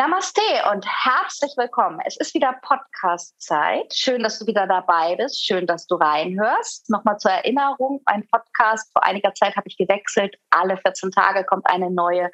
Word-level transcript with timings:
Namaste 0.00 0.40
und 0.72 0.86
herzlich 0.86 1.52
willkommen. 1.58 2.00
Es 2.06 2.16
ist 2.16 2.32
wieder 2.32 2.54
Podcast-Zeit. 2.62 3.92
Schön, 3.92 4.22
dass 4.22 4.38
du 4.38 4.46
wieder 4.46 4.66
dabei 4.66 5.14
bist. 5.16 5.44
Schön, 5.44 5.66
dass 5.66 5.86
du 5.86 5.96
reinhörst. 5.96 6.88
Nochmal 6.88 7.18
zur 7.18 7.32
Erinnerung, 7.32 8.00
mein 8.06 8.26
Podcast, 8.28 8.90
vor 8.94 9.04
einiger 9.04 9.34
Zeit 9.34 9.54
habe 9.56 9.68
ich 9.68 9.76
gewechselt. 9.76 10.36
Alle 10.48 10.78
14 10.78 11.10
Tage 11.10 11.44
kommt 11.44 11.66
eine 11.68 11.90
neue 11.90 12.30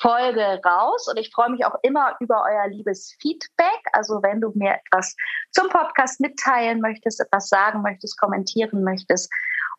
Folge 0.00 0.60
raus 0.66 1.06
und 1.08 1.16
ich 1.16 1.30
freue 1.32 1.50
mich 1.50 1.64
auch 1.64 1.76
immer 1.82 2.16
über 2.18 2.42
euer 2.50 2.66
liebes 2.66 3.16
Feedback. 3.20 3.80
Also 3.92 4.20
wenn 4.24 4.40
du 4.40 4.50
mir 4.56 4.74
etwas 4.84 5.14
zum 5.52 5.68
Podcast 5.68 6.20
mitteilen 6.20 6.80
möchtest, 6.80 7.20
etwas 7.20 7.48
sagen 7.48 7.82
möchtest, 7.82 8.18
kommentieren 8.18 8.82
möchtest, 8.82 9.32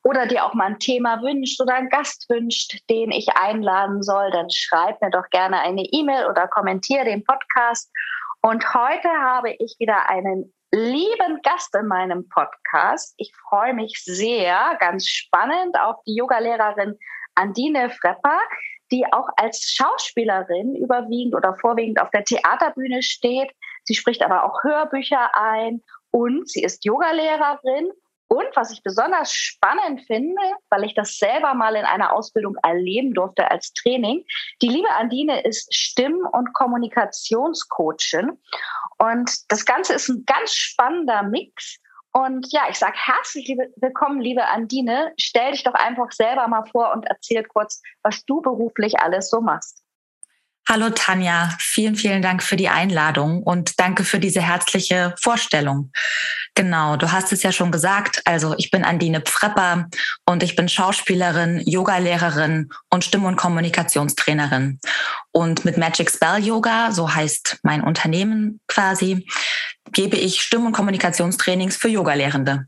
oder 0.06 0.28
dir 0.28 0.46
auch 0.46 0.54
mal 0.54 0.68
ein 0.68 0.80
Thema 0.80 1.20
wünscht 1.24 1.60
oder 1.60 1.74
einen 1.74 1.90
Gast 1.90 2.30
wünscht, 2.30 2.78
den 2.92 3.12
ich 3.12 3.28
einladen 3.36 4.04
soll, 4.04 4.30
dann 4.30 4.52
schreib 4.52 5.02
mir 5.02 5.10
doch 5.10 5.28
gerne 5.32 5.60
eine 5.60 5.82
E-Mail 5.82 6.28
oder 6.28 6.48
kommentiere 6.48 7.06
den 7.06 7.24
Podcast. 7.24 7.92
Und 8.42 8.72
heute 8.76 9.10
habe 9.10 9.56
ich 9.58 9.76
wieder 9.80 10.08
einen 10.08 10.54
lieben 10.72 11.42
Gast 11.42 11.74
in 11.76 11.88
meinem 11.88 12.30
Podcast. 12.30 13.16
Ich 13.18 13.34
freue 13.50 13.74
mich 13.74 14.04
sehr, 14.04 14.78
ganz 14.80 15.08
spannend, 15.08 15.76
auf 15.80 15.96
die 16.06 16.16
Yogalehrerin 16.16 17.00
Andine 17.34 17.90
Frepper, 17.90 18.40
die 18.92 19.12
auch 19.12 19.28
als 19.38 19.74
Schauspielerin 19.76 20.76
überwiegend 20.76 21.34
oder 21.34 21.56
vorwiegend 21.56 22.00
auf 22.00 22.12
der 22.12 22.24
Theaterbühne 22.24 23.02
steht. 23.02 23.52
Sie 23.86 23.96
spricht 23.96 24.22
aber 24.22 24.44
auch 24.44 24.64
Hörbücher 24.64 25.32
ein 25.34 25.82
und 26.12 26.48
sie 26.48 26.62
ist 26.62 26.86
Yogalehrerin 26.86 27.90
und 28.28 28.48
was 28.56 28.72
ich 28.72 28.82
besonders 28.84 29.32
spannend 29.32 30.02
finde, 30.08 30.42
weil 30.70 30.84
ich 30.84 30.96
das 30.96 31.18
selber 31.18 31.54
mal 31.54 31.76
in 31.76 31.86
einer 31.86 32.14
Ausbildung 32.14 32.56
erleben 32.64 33.14
durfte 33.14 33.50
als 33.52 33.72
Training, 33.74 34.26
die 34.62 34.70
liebe 34.70 34.90
Andine 34.90 35.44
ist 35.44 35.74
Stimm- 35.74 36.28
und 36.32 36.54
Kommunikationscoachin. 36.54 38.40
Und 38.98 39.52
das 39.52 39.66
Ganze 39.66 39.94
ist 39.94 40.10
ein 40.10 40.24
ganz 40.26 40.54
spannender 40.54 41.24
Mix. 41.24 41.80
Und 42.14 42.52
ja, 42.52 42.64
ich 42.70 42.80
sage 42.80 42.98
herzlich 42.98 43.58
willkommen, 43.76 44.22
liebe 44.22 44.48
Andine. 44.48 45.14
Stell 45.20 45.52
dich 45.52 45.64
doch 45.64 45.74
einfach 45.74 46.12
selber 46.12 46.48
mal 46.48 46.66
vor 46.66 46.94
und 46.94 47.06
erzähl 47.06 47.44
kurz, 47.44 47.82
was 48.04 48.24
du 48.26 48.42
beruflich 48.42 49.00
alles 49.00 49.30
so 49.30 49.42
machst. 49.42 49.85
Hallo 50.68 50.90
Tanja, 50.90 51.56
vielen, 51.60 51.96
vielen 51.96 52.24
Dank 52.24 52.42
für 52.42 52.56
die 52.56 52.70
Einladung 52.70 53.44
und 53.44 53.80
danke 53.80 54.04
für 54.04 54.20
diese 54.20 54.42
herzliche 54.42 55.14
Vorstellung. 55.22 55.92
Genau, 56.56 56.96
du 56.98 57.12
hast 57.12 57.32
es 57.32 57.44
ja 57.44 57.52
schon 57.52 57.72
gesagt. 57.72 58.24
Also 58.26 58.56
ich 58.58 58.72
bin 58.72 58.84
Andine 58.84 59.22
Pfrepper 59.22 59.88
und 60.26 60.42
ich 60.42 60.56
bin 60.56 60.68
Schauspielerin, 60.68 61.62
Yogalehrerin 61.68 62.70
und 62.90 63.04
Stimm- 63.04 63.26
und 63.26 63.36
Kommunikationstrainerin. 63.36 64.80
Und 65.32 65.66
mit 65.66 65.78
Magic 65.78 66.10
Spell 66.10 66.44
Yoga, 66.44 66.92
so 66.92 67.14
heißt 67.14 67.60
mein 67.62 67.84
Unternehmen 67.84 68.60
quasi, 68.68 69.28
gebe 69.92 70.18
ich 70.18 70.42
Stimm- 70.42 70.66
und 70.66 70.72
Kommunikationstrainings 70.72 71.78
für 71.78 71.90
Yogalehrende. 71.90 72.66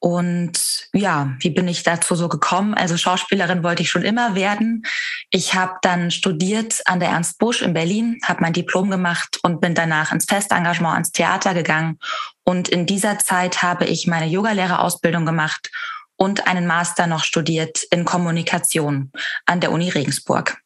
Und 0.00 0.88
ja, 0.92 1.34
wie 1.40 1.50
bin 1.50 1.66
ich 1.66 1.82
dazu 1.82 2.14
so 2.14 2.28
gekommen? 2.28 2.74
Also 2.74 2.96
Schauspielerin 2.96 3.62
wollte 3.62 3.82
ich 3.82 3.90
schon 3.90 4.02
immer 4.02 4.34
werden. 4.34 4.84
Ich 5.30 5.54
habe 5.54 5.74
dann 5.82 6.10
studiert 6.10 6.82
an 6.86 7.00
der 7.00 7.10
Ernst 7.10 7.38
Busch 7.38 7.62
in 7.62 7.72
Berlin, 7.72 8.20
habe 8.24 8.40
mein 8.42 8.52
Diplom 8.52 8.90
gemacht 8.90 9.38
und 9.42 9.60
bin 9.60 9.74
danach 9.74 10.12
ins 10.12 10.26
Festengagement 10.26 10.94
ans 10.94 11.12
Theater 11.12 11.54
gegangen. 11.54 11.98
Und 12.44 12.68
in 12.68 12.86
dieser 12.86 13.18
Zeit 13.18 13.62
habe 13.62 13.86
ich 13.86 14.06
meine 14.06 14.26
Yogalehrerausbildung 14.26 15.26
gemacht 15.26 15.70
und 16.16 16.46
einen 16.46 16.66
Master 16.66 17.06
noch 17.06 17.24
studiert 17.24 17.82
in 17.90 18.04
Kommunikation 18.04 19.12
an 19.46 19.60
der 19.60 19.72
Uni 19.72 19.88
Regensburg 19.88 20.58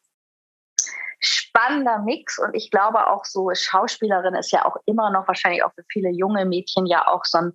spannender 1.25 1.99
Mix 1.99 2.39
und 2.39 2.53
ich 2.53 2.69
glaube 2.71 3.07
auch 3.07 3.25
so 3.25 3.49
Schauspielerin 3.53 4.35
ist 4.35 4.51
ja 4.51 4.65
auch 4.65 4.75
immer 4.85 5.11
noch 5.11 5.27
wahrscheinlich 5.27 5.63
auch 5.63 5.73
für 5.73 5.83
viele 5.89 6.09
junge 6.09 6.45
Mädchen 6.45 6.85
ja 6.85 7.07
auch 7.07 7.25
so 7.25 7.37
ein, 7.37 7.53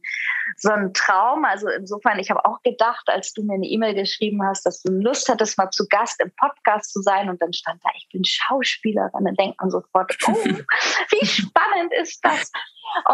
so 0.56 0.70
ein 0.70 0.92
Traum. 0.94 1.44
Also 1.44 1.68
insofern, 1.68 2.18
ich 2.18 2.30
habe 2.30 2.44
auch 2.44 2.62
gedacht, 2.62 3.08
als 3.08 3.32
du 3.32 3.42
mir 3.42 3.54
eine 3.54 3.66
E-Mail 3.66 3.94
geschrieben 3.94 4.42
hast, 4.44 4.64
dass 4.64 4.82
du 4.82 4.92
Lust 4.92 5.28
hattest, 5.28 5.58
mal 5.58 5.70
zu 5.70 5.86
Gast 5.88 6.20
im 6.20 6.32
Podcast 6.36 6.92
zu 6.92 7.02
sein 7.02 7.28
und 7.28 7.40
dann 7.42 7.52
stand 7.52 7.80
da, 7.84 7.90
ich 7.96 8.08
bin 8.12 8.24
Schauspielerin, 8.24 9.24
dann 9.24 9.34
denkt 9.34 9.60
man 9.60 9.70
sofort, 9.70 10.16
oh, 10.26 10.34
wie 10.34 11.26
spannend 11.26 11.92
ist 12.00 12.24
das? 12.24 12.50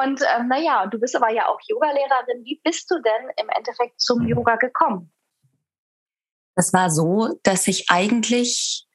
Und 0.00 0.20
ähm, 0.36 0.48
naja, 0.48 0.86
du 0.86 0.98
bist 0.98 1.16
aber 1.16 1.30
ja 1.30 1.48
auch 1.48 1.58
Yogalehrerin. 1.66 2.44
Wie 2.44 2.60
bist 2.62 2.90
du 2.90 2.96
denn 3.00 3.30
im 3.36 3.48
Endeffekt 3.48 4.00
zum 4.00 4.26
Yoga 4.26 4.56
gekommen? 4.56 5.12
Das 6.54 6.72
war 6.72 6.90
so, 6.90 7.38
dass 7.42 7.66
ich 7.66 7.86
eigentlich 7.90 8.86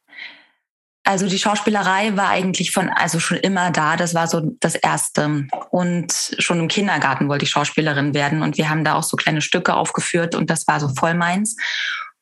also 1.04 1.28
die 1.28 1.40
Schauspielerei 1.40 2.16
war 2.16 2.30
eigentlich 2.30 2.72
von, 2.72 2.90
also 2.90 3.20
schon 3.20 3.38
immer 3.38 3.72
da. 3.72 3.96
Das 3.96 4.14
war 4.14 4.28
so 4.28 4.52
das 4.60 4.76
Erste. 4.76 5.48
Und 5.72 6.36
schon 6.38 6.60
im 6.60 6.68
Kindergarten 6.68 7.30
wollte 7.30 7.46
ich 7.46 7.52
Schauspielerin 7.52 8.14
werden. 8.14 8.44
Und 8.44 8.58
wir 8.58 8.70
haben 8.70 8.84
da 8.84 8.96
auch 8.96 9.04
so 9.04 9.18
kleine 9.18 9.42
Stücke 9.42 9.76
aufgeführt 9.76 10.36
und 10.36 10.50
das 10.50 10.68
war 10.68 10.80
so 10.80 10.90
voll 10.90 11.14
meins. 11.14 11.56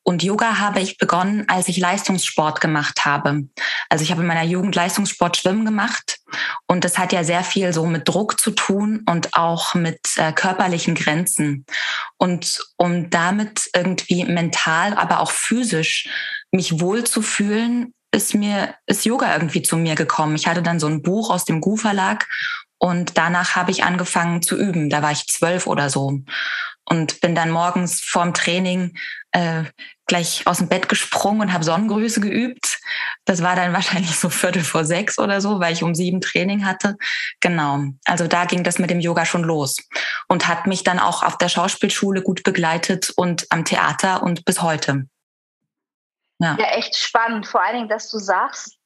Und 0.08 0.22
Yoga 0.22 0.58
habe 0.58 0.80
ich 0.80 0.96
begonnen, 0.96 1.44
als 1.48 1.68
ich 1.68 1.76
Leistungssport 1.76 2.62
gemacht 2.62 3.04
habe. 3.04 3.42
Also 3.90 4.02
ich 4.02 4.10
habe 4.10 4.22
in 4.22 4.26
meiner 4.26 4.42
Jugend 4.42 4.74
Leistungssport 4.74 5.36
Schwimmen 5.36 5.66
gemacht. 5.66 6.20
Und 6.66 6.84
das 6.84 6.96
hat 6.96 7.12
ja 7.12 7.24
sehr 7.24 7.44
viel 7.44 7.74
so 7.74 7.84
mit 7.84 8.08
Druck 8.08 8.40
zu 8.40 8.52
tun 8.52 9.04
und 9.06 9.34
auch 9.34 9.74
mit 9.74 10.00
äh, 10.16 10.32
körperlichen 10.32 10.94
Grenzen. 10.94 11.66
Und 12.16 12.58
um 12.78 13.10
damit 13.10 13.68
irgendwie 13.74 14.24
mental, 14.24 14.94
aber 14.94 15.20
auch 15.20 15.30
physisch 15.30 16.08
mich 16.52 16.80
wohlzufühlen, 16.80 17.92
ist 18.10 18.34
mir, 18.34 18.74
ist 18.86 19.04
Yoga 19.04 19.32
irgendwie 19.34 19.62
zu 19.62 19.76
mir 19.76 19.94
gekommen. 19.94 20.34
Ich 20.34 20.46
hatte 20.46 20.62
dann 20.62 20.80
so 20.80 20.86
ein 20.86 21.02
Buch 21.02 21.30
aus 21.30 21.44
dem 21.44 21.60
Gu 21.60 21.76
Verlag 21.76 22.26
und 22.78 23.18
danach 23.18 23.56
habe 23.56 23.70
ich 23.70 23.84
angefangen 23.84 24.42
zu 24.42 24.56
üben. 24.56 24.90
Da 24.90 25.02
war 25.02 25.12
ich 25.12 25.26
zwölf 25.26 25.66
oder 25.66 25.90
so 25.90 26.20
und 26.88 27.20
bin 27.20 27.34
dann 27.34 27.50
morgens 27.50 28.00
vorm 28.00 28.32
Training 28.32 28.96
äh, 29.32 29.64
gleich 30.06 30.46
aus 30.46 30.58
dem 30.58 30.68
Bett 30.68 30.88
gesprungen 30.88 31.42
und 31.42 31.52
habe 31.52 31.64
Sonnengrüße 31.64 32.20
geübt. 32.20 32.80
Das 33.26 33.42
war 33.42 33.56
dann 33.56 33.72
wahrscheinlich 33.74 34.16
so 34.16 34.30
Viertel 34.30 34.64
vor 34.64 34.84
sechs 34.84 35.18
oder 35.18 35.40
so, 35.40 35.60
weil 35.60 35.74
ich 35.74 35.82
um 35.82 35.94
sieben 35.94 36.20
Training 36.20 36.64
hatte. 36.64 36.96
Genau. 37.40 37.80
Also 38.04 38.26
da 38.26 38.46
ging 38.46 38.64
das 38.64 38.78
mit 38.78 38.90
dem 38.90 39.00
Yoga 39.00 39.26
schon 39.26 39.44
los 39.44 39.76
und 40.28 40.48
hat 40.48 40.66
mich 40.66 40.82
dann 40.82 40.98
auch 40.98 41.22
auf 41.22 41.36
der 41.36 41.48
Schauspielschule 41.48 42.22
gut 42.22 42.42
begleitet 42.42 43.12
und 43.16 43.46
am 43.50 43.64
Theater 43.64 44.22
und 44.22 44.44
bis 44.44 44.62
heute. 44.62 45.06
Ja. 46.38 46.56
ja, 46.58 46.66
echt 46.76 46.96
spannend. 46.96 47.46
Vor 47.46 47.62
allen 47.62 47.76
Dingen, 47.76 47.88
dass 47.88 48.10
du 48.10 48.18
sagst, 48.18 48.78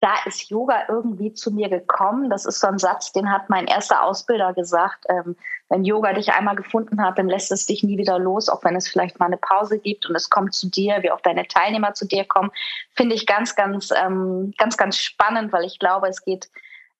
da 0.00 0.14
ist 0.26 0.50
Yoga 0.50 0.84
irgendwie 0.88 1.32
zu 1.32 1.50
mir 1.50 1.68
gekommen. 1.68 2.28
Das 2.28 2.44
ist 2.44 2.60
so 2.60 2.66
ein 2.66 2.78
Satz, 2.78 3.12
den 3.12 3.30
hat 3.30 3.48
mein 3.48 3.66
erster 3.66 4.02
Ausbilder 4.02 4.52
gesagt. 4.52 5.04
Ähm, 5.08 5.36
wenn 5.68 5.84
Yoga 5.84 6.12
dich 6.12 6.32
einmal 6.32 6.54
gefunden 6.54 7.02
hat, 7.02 7.18
dann 7.18 7.28
lässt 7.28 7.50
es 7.50 7.66
dich 7.66 7.82
nie 7.82 7.98
wieder 7.98 8.18
los, 8.18 8.48
auch 8.48 8.62
wenn 8.62 8.76
es 8.76 8.88
vielleicht 8.88 9.18
mal 9.18 9.26
eine 9.26 9.38
Pause 9.38 9.78
gibt 9.78 10.06
und 10.06 10.14
es 10.14 10.30
kommt 10.30 10.54
zu 10.54 10.68
dir, 10.70 11.02
wie 11.02 11.10
auch 11.10 11.20
deine 11.22 11.48
Teilnehmer 11.48 11.94
zu 11.94 12.06
dir 12.06 12.24
kommen. 12.24 12.50
Finde 12.94 13.14
ich 13.14 13.26
ganz, 13.26 13.56
ganz, 13.56 13.90
ähm, 13.90 14.52
ganz, 14.58 14.76
ganz 14.76 14.98
spannend, 14.98 15.52
weil 15.52 15.64
ich 15.64 15.78
glaube, 15.78 16.08
es 16.08 16.22
geht 16.22 16.50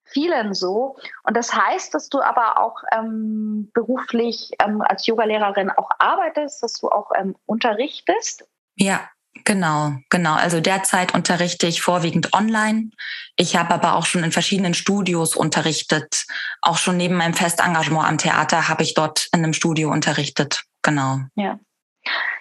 vielen 0.05 0.55
so. 0.55 0.97
Und 1.25 1.37
das 1.37 1.53
heißt, 1.53 1.93
dass 1.95 2.09
du 2.09 2.21
aber 2.21 2.61
auch 2.61 2.83
ähm, 2.93 3.71
beruflich 3.75 4.53
ähm, 4.65 4.81
als 4.81 5.07
Yogalehrerin 5.07 5.71
auch 5.71 5.91
arbeitest, 5.99 6.63
dass 6.63 6.75
du 6.75 6.89
auch 6.89 7.11
ähm, 7.17 7.37
unterrichtest. 7.45 8.49
Ja, 8.77 9.09
Genau, 9.47 9.93
genau. 10.11 10.35
Also 10.35 10.61
derzeit 10.61 11.15
unterrichte 11.15 11.69
ich 11.69 11.81
vorwiegend 11.81 12.35
online. 12.35 12.91
Ich 13.37 13.57
habe 13.57 13.73
aber 13.73 13.95
auch 13.95 14.05
schon 14.05 14.25
in 14.25 14.33
verschiedenen 14.33 14.75
Studios 14.75 15.37
unterrichtet. 15.37 16.27
Auch 16.63 16.77
schon 16.77 16.97
neben 16.97 17.15
meinem 17.15 17.33
Festengagement 17.33 18.09
am 18.09 18.19
Theater 18.19 18.69
habe 18.69 18.83
ich 18.83 18.95
dort 18.95 19.29
in 19.33 19.45
einem 19.45 19.53
Studio 19.53 19.93
unterrichtet. 19.93 20.65
Genau. 20.83 21.21
Ja. 21.37 21.61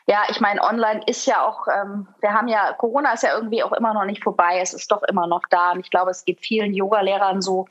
Ja, 0.08 0.24
ich 0.30 0.40
meine, 0.40 0.62
online 0.64 1.02
ist 1.06 1.28
ja 1.28 1.46
auch, 1.46 1.68
ähm, 1.68 2.08
wir 2.22 2.34
haben 2.34 2.48
ja, 2.48 2.74
Corona 2.74 3.14
ist 3.14 3.24
ja 3.24 3.36
irgendwie 3.36 3.64
auch 3.64 3.74
immer 3.74 3.94
noch 3.94 4.06
nicht 4.06 4.24
vorbei. 4.24 4.60
Es 4.60 4.74
ist 4.74 4.92
doch 4.92 5.04
immer 5.04 5.28
noch 5.28 5.44
da. 5.52 5.74
Und 5.74 5.82
ich 5.82 5.92
glaube, 5.92 6.10
es 6.10 6.26
geht 6.26 6.40
vielen 6.42 6.74
Yoga-Lehrern 6.74 7.42
so 7.42 7.68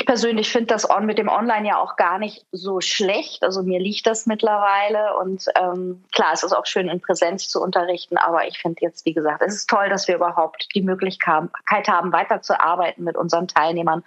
ich 0.00 0.06
persönlich 0.06 0.50
finde 0.50 0.68
das 0.68 0.88
on 0.88 1.04
mit 1.04 1.18
dem 1.18 1.28
Online 1.28 1.68
ja 1.68 1.78
auch 1.78 1.96
gar 1.96 2.18
nicht 2.18 2.46
so 2.52 2.80
schlecht. 2.80 3.42
Also 3.44 3.62
mir 3.62 3.78
liegt 3.78 4.06
das 4.06 4.24
mittlerweile 4.24 5.14
und 5.18 5.44
ähm, 5.60 6.02
klar, 6.14 6.32
es 6.32 6.42
ist 6.42 6.54
auch 6.54 6.64
schön 6.64 6.88
in 6.88 7.02
Präsenz 7.02 7.48
zu 7.48 7.60
unterrichten, 7.60 8.16
aber 8.16 8.48
ich 8.48 8.58
finde 8.58 8.78
jetzt, 8.80 9.04
wie 9.04 9.12
gesagt, 9.12 9.42
es 9.42 9.54
ist 9.54 9.68
toll, 9.68 9.90
dass 9.90 10.08
wir 10.08 10.14
überhaupt 10.14 10.68
die 10.74 10.80
Möglichkeit 10.80 11.50
haben, 11.86 12.12
weiterzuarbeiten 12.14 13.04
mit 13.04 13.18
unseren 13.18 13.46
Teilnehmern 13.46 14.02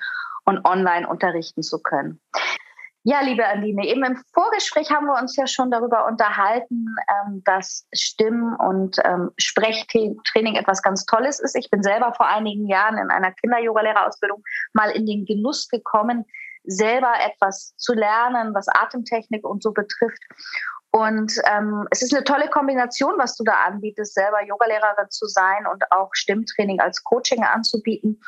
und 0.46 0.66
online 0.66 1.08
unterrichten 1.08 1.62
zu 1.62 1.78
können. 1.78 2.20
Ja, 3.06 3.20
liebe 3.20 3.46
Aline, 3.46 3.86
eben 3.86 4.06
im 4.06 4.24
Vorgespräch 4.34 4.90
haben 4.90 5.08
wir 5.08 5.20
uns 5.20 5.36
ja 5.36 5.46
schon 5.46 5.70
darüber 5.70 6.08
unterhalten, 6.08 6.86
ähm, 7.10 7.42
dass 7.44 7.86
Stimm- 7.94 8.56
und 8.58 8.98
ähm, 9.04 9.30
Sprechtraining 9.38 10.56
etwas 10.56 10.82
ganz 10.82 11.06
Tolles 11.06 11.42
ist. 11.42 11.58
Ich 11.58 11.70
bin 11.70 11.84
selber 11.84 12.14
vor 12.14 12.28
einigen 12.28 12.66
Jahren 12.66 12.98
in 12.98 13.12
einer 13.12 13.34
Kinder-Yoga-Lehrerausbildung 13.34 14.42
mal 14.72 14.90
in 14.92 15.06
den 15.06 15.26
Genuss 15.26 15.68
gekommen, 15.68 16.24
selber 16.64 17.12
etwas 17.26 17.76
zu 17.76 17.94
lernen, 17.94 18.54
was 18.54 18.70
Atemtechnik 18.70 19.46
und 19.46 19.62
so 19.62 19.74
betrifft. 19.74 20.24
Und 20.92 21.34
ähm, 21.52 21.86
es 21.92 22.04
ist 22.04 22.14
eine 22.14 22.24
tolle 22.24 22.50
Kombination, 22.50 23.16
was 23.18 23.36
du 23.36 23.44
da 23.44 23.66
anbietest, 23.66 24.14
selber 24.14 24.46
Yogalehrerin 24.46 25.10
zu 25.10 25.26
sein 25.26 25.68
und 25.70 25.84
auch 25.92 26.12
Stimmtraining 26.14 26.80
als 26.80 27.04
Coaching 27.04 27.44
anzubieten. 27.44 28.22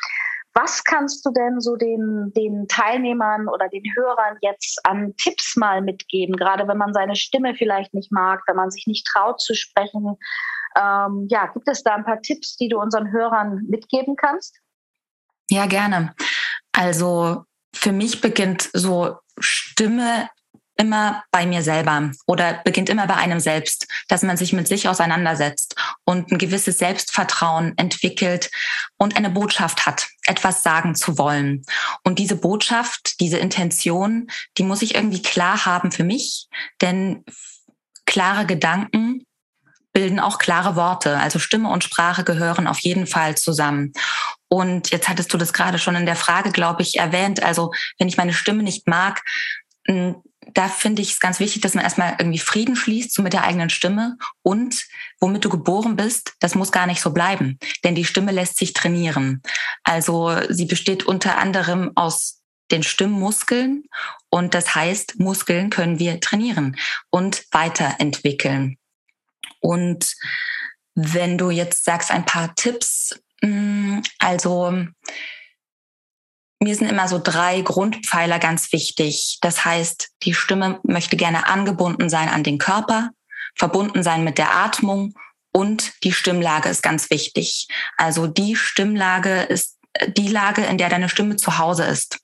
Was 0.58 0.84
kannst 0.84 1.26
du 1.26 1.32
denn 1.32 1.60
so 1.60 1.76
den, 1.76 2.32
den 2.34 2.66
Teilnehmern 2.66 3.46
oder 3.46 3.68
den 3.68 3.84
Hörern 3.94 4.38
jetzt 4.40 4.80
an 4.84 5.14
Tipps 5.18 5.54
mal 5.54 5.82
mitgeben, 5.82 6.34
gerade 6.34 6.66
wenn 6.66 6.78
man 6.78 6.94
seine 6.94 7.14
Stimme 7.14 7.54
vielleicht 7.54 7.92
nicht 7.92 8.10
mag, 8.10 8.42
wenn 8.46 8.56
man 8.56 8.70
sich 8.70 8.86
nicht 8.86 9.06
traut 9.06 9.38
zu 9.38 9.54
sprechen? 9.54 10.16
Ähm, 10.74 11.26
ja, 11.28 11.46
gibt 11.52 11.68
es 11.68 11.82
da 11.82 11.94
ein 11.94 12.06
paar 12.06 12.22
Tipps, 12.22 12.56
die 12.56 12.70
du 12.70 12.80
unseren 12.80 13.12
Hörern 13.12 13.66
mitgeben 13.68 14.16
kannst? 14.16 14.56
Ja, 15.50 15.66
gerne. 15.66 16.14
Also 16.72 17.44
für 17.74 17.92
mich 17.92 18.22
beginnt 18.22 18.70
so 18.72 19.18
Stimme 19.38 20.30
immer 20.76 21.24
bei 21.30 21.46
mir 21.46 21.62
selber 21.62 22.10
oder 22.26 22.60
beginnt 22.64 22.88
immer 22.88 23.06
bei 23.06 23.14
einem 23.14 23.40
selbst, 23.40 23.86
dass 24.08 24.22
man 24.22 24.36
sich 24.36 24.52
mit 24.52 24.68
sich 24.68 24.88
auseinandersetzt 24.88 25.74
und 26.04 26.30
ein 26.30 26.38
gewisses 26.38 26.78
Selbstvertrauen 26.78 27.76
entwickelt 27.76 28.50
und 28.98 29.16
eine 29.16 29.30
Botschaft 29.30 29.86
hat, 29.86 30.08
etwas 30.26 30.62
sagen 30.62 30.94
zu 30.94 31.18
wollen. 31.18 31.64
Und 32.04 32.18
diese 32.18 32.36
Botschaft, 32.36 33.20
diese 33.20 33.38
Intention, 33.38 34.28
die 34.58 34.64
muss 34.64 34.82
ich 34.82 34.94
irgendwie 34.94 35.22
klar 35.22 35.64
haben 35.64 35.92
für 35.92 36.04
mich, 36.04 36.48
denn 36.80 37.24
klare 38.04 38.46
Gedanken 38.46 39.26
bilden 39.92 40.20
auch 40.20 40.38
klare 40.38 40.76
Worte. 40.76 41.18
Also 41.18 41.38
Stimme 41.38 41.70
und 41.70 41.82
Sprache 41.82 42.22
gehören 42.22 42.66
auf 42.66 42.80
jeden 42.80 43.06
Fall 43.06 43.34
zusammen. 43.34 43.94
Und 44.48 44.90
jetzt 44.90 45.08
hattest 45.08 45.32
du 45.32 45.38
das 45.38 45.54
gerade 45.54 45.78
schon 45.78 45.96
in 45.96 46.04
der 46.04 46.16
Frage, 46.16 46.52
glaube 46.52 46.82
ich, 46.82 46.98
erwähnt. 46.98 47.42
Also 47.42 47.72
wenn 47.98 48.06
ich 48.06 48.18
meine 48.18 48.34
Stimme 48.34 48.62
nicht 48.62 48.86
mag, 48.86 49.22
da 50.56 50.68
finde 50.68 51.02
ich 51.02 51.12
es 51.12 51.20
ganz 51.20 51.38
wichtig, 51.38 51.60
dass 51.60 51.74
man 51.74 51.84
erstmal 51.84 52.16
irgendwie 52.18 52.38
Frieden 52.38 52.76
schließt, 52.76 53.12
so 53.12 53.22
mit 53.22 53.34
der 53.34 53.44
eigenen 53.44 53.68
Stimme. 53.68 54.16
Und 54.42 54.86
womit 55.20 55.44
du 55.44 55.50
geboren 55.50 55.96
bist, 55.96 56.32
das 56.40 56.54
muss 56.54 56.72
gar 56.72 56.86
nicht 56.86 57.02
so 57.02 57.10
bleiben. 57.10 57.58
Denn 57.84 57.94
die 57.94 58.06
Stimme 58.06 58.32
lässt 58.32 58.56
sich 58.56 58.72
trainieren. 58.72 59.42
Also 59.84 60.34
sie 60.48 60.64
besteht 60.64 61.04
unter 61.04 61.36
anderem 61.36 61.92
aus 61.94 62.40
den 62.70 62.82
Stimmmuskeln. 62.82 63.84
Und 64.30 64.54
das 64.54 64.74
heißt, 64.74 65.18
Muskeln 65.18 65.68
können 65.68 65.98
wir 65.98 66.20
trainieren 66.20 66.76
und 67.10 67.44
weiterentwickeln. 67.52 68.78
Und 69.60 70.16
wenn 70.94 71.36
du 71.36 71.50
jetzt 71.50 71.84
sagst, 71.84 72.10
ein 72.10 72.24
paar 72.24 72.54
Tipps, 72.54 73.20
mm, 73.42 73.98
also 74.18 74.86
mir 76.60 76.74
sind 76.74 76.90
immer 76.90 77.08
so 77.08 77.20
drei 77.22 77.60
Grundpfeiler 77.60 78.38
ganz 78.38 78.72
wichtig. 78.72 79.38
Das 79.40 79.64
heißt, 79.64 80.10
die 80.22 80.34
Stimme 80.34 80.80
möchte 80.82 81.16
gerne 81.16 81.46
angebunden 81.46 82.08
sein 82.08 82.28
an 82.28 82.42
den 82.42 82.58
Körper, 82.58 83.10
verbunden 83.54 84.02
sein 84.02 84.24
mit 84.24 84.38
der 84.38 84.54
Atmung 84.54 85.14
und 85.52 85.92
die 86.04 86.12
Stimmlage 86.12 86.68
ist 86.68 86.82
ganz 86.82 87.10
wichtig. 87.10 87.68
Also 87.96 88.26
die 88.26 88.56
Stimmlage 88.56 89.42
ist 89.42 89.78
die 90.08 90.28
Lage, 90.28 90.62
in 90.64 90.78
der 90.78 90.88
deine 90.88 91.08
Stimme 91.08 91.36
zu 91.36 91.58
Hause 91.58 91.84
ist. 91.84 92.18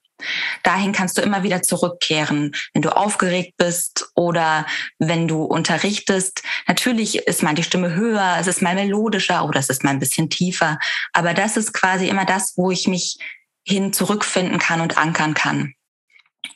Dahin 0.62 0.92
kannst 0.92 1.18
du 1.18 1.22
immer 1.22 1.42
wieder 1.42 1.62
zurückkehren, 1.62 2.54
wenn 2.74 2.82
du 2.82 2.96
aufgeregt 2.96 3.54
bist 3.56 4.10
oder 4.14 4.66
wenn 4.98 5.26
du 5.26 5.42
unterrichtest. 5.42 6.42
Natürlich 6.68 7.26
ist 7.26 7.42
mal 7.42 7.54
die 7.54 7.64
Stimme 7.64 7.94
höher, 7.94 8.36
es 8.38 8.46
ist 8.46 8.62
mal 8.62 8.74
melodischer 8.74 9.44
oder 9.44 9.58
es 9.58 9.68
ist 9.68 9.82
mal 9.82 9.90
ein 9.90 9.98
bisschen 9.98 10.30
tiefer. 10.30 10.78
Aber 11.12 11.34
das 11.34 11.56
ist 11.56 11.72
quasi 11.72 12.08
immer 12.08 12.24
das, 12.24 12.52
wo 12.56 12.70
ich 12.70 12.86
mich 12.86 13.18
hin 13.64 13.92
zurückfinden 13.92 14.58
kann 14.58 14.80
und 14.80 14.98
ankern 14.98 15.34
kann. 15.34 15.74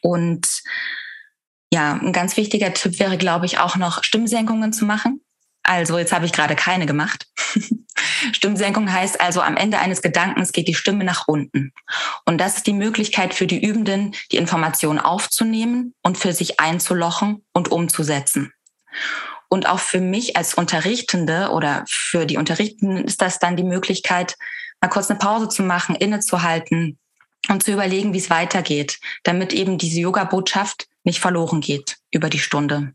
Und 0.00 0.62
ja, 1.72 1.94
ein 1.94 2.12
ganz 2.12 2.36
wichtiger 2.36 2.72
Tipp 2.72 2.98
wäre, 2.98 3.18
glaube 3.18 3.46
ich, 3.46 3.58
auch 3.58 3.76
noch 3.76 4.04
Stimmsenkungen 4.04 4.72
zu 4.72 4.84
machen. 4.84 5.20
Also 5.62 5.98
jetzt 5.98 6.12
habe 6.12 6.26
ich 6.26 6.32
gerade 6.32 6.54
keine 6.54 6.86
gemacht. 6.86 7.26
Stimmsenkung 8.32 8.92
heißt 8.92 9.20
also, 9.20 9.40
am 9.40 9.56
Ende 9.56 9.78
eines 9.78 10.00
Gedankens 10.00 10.52
geht 10.52 10.68
die 10.68 10.74
Stimme 10.74 11.04
nach 11.04 11.26
unten. 11.26 11.72
Und 12.24 12.38
das 12.38 12.58
ist 12.58 12.66
die 12.66 12.72
Möglichkeit 12.72 13.34
für 13.34 13.46
die 13.46 13.64
Übenden, 13.64 14.14
die 14.30 14.36
Information 14.36 14.98
aufzunehmen 14.98 15.94
und 16.02 16.18
für 16.18 16.32
sich 16.32 16.60
einzulochen 16.60 17.44
und 17.52 17.70
umzusetzen. 17.70 18.52
Und 19.48 19.68
auch 19.68 19.80
für 19.80 20.00
mich 20.00 20.36
als 20.36 20.54
Unterrichtende 20.54 21.50
oder 21.50 21.84
für 21.88 22.26
die 22.26 22.36
Unterrichtenden 22.36 23.04
ist 23.04 23.22
das 23.22 23.38
dann 23.38 23.56
die 23.56 23.64
Möglichkeit, 23.64 24.36
mal 24.86 24.92
kurz 24.92 25.10
eine 25.10 25.18
Pause 25.18 25.48
zu 25.48 25.62
machen, 25.62 25.96
innezuhalten 25.96 26.98
und 27.48 27.62
zu 27.62 27.72
überlegen, 27.72 28.12
wie 28.12 28.18
es 28.18 28.30
weitergeht, 28.30 29.00
damit 29.24 29.52
eben 29.52 29.78
diese 29.78 30.00
Yoga-Botschaft 30.00 30.86
nicht 31.02 31.18
verloren 31.18 31.60
geht 31.60 31.96
über 32.12 32.30
die 32.30 32.38
Stunde. 32.38 32.92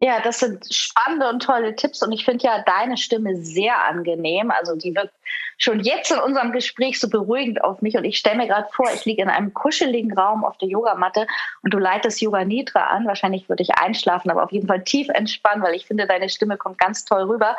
Ja, 0.00 0.20
das 0.20 0.40
sind 0.40 0.62
spannende 0.70 1.26
und 1.28 1.42
tolle 1.42 1.74
Tipps 1.74 2.02
und 2.02 2.12
ich 2.12 2.24
finde 2.24 2.44
ja 2.44 2.62
deine 2.66 2.98
Stimme 2.98 3.36
sehr 3.36 3.82
angenehm. 3.84 4.50
Also 4.50 4.76
die 4.76 4.94
wirkt 4.94 5.14
schon 5.56 5.80
jetzt 5.80 6.10
in 6.10 6.18
unserem 6.18 6.52
Gespräch 6.52 7.00
so 7.00 7.08
beruhigend 7.08 7.64
auf 7.64 7.80
mich 7.80 7.96
und 7.96 8.04
ich 8.04 8.18
stelle 8.18 8.36
mir 8.36 8.46
gerade 8.46 8.68
vor, 8.72 8.86
ich 8.94 9.06
liege 9.06 9.22
in 9.22 9.30
einem 9.30 9.54
kuscheligen 9.54 10.12
Raum 10.12 10.44
auf 10.44 10.58
der 10.58 10.68
Yogamatte 10.68 11.26
und 11.62 11.72
du 11.72 11.78
leitest 11.78 12.20
Yoga 12.20 12.44
Nidra 12.44 12.88
an. 12.88 13.06
Wahrscheinlich 13.06 13.48
würde 13.48 13.62
ich 13.62 13.70
einschlafen, 13.78 14.30
aber 14.30 14.44
auf 14.44 14.52
jeden 14.52 14.66
Fall 14.66 14.84
tief 14.84 15.08
entspannen, 15.08 15.64
weil 15.64 15.74
ich 15.74 15.86
finde, 15.86 16.06
deine 16.06 16.28
Stimme 16.28 16.58
kommt 16.58 16.78
ganz 16.78 17.06
toll 17.06 17.22
rüber. 17.22 17.56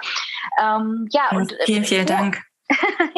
Ähm, 0.61 1.07
ja, 1.11 1.31
und 1.31 1.55
vielen, 1.65 1.85
vielen 1.85 2.05
Dank. 2.05 2.43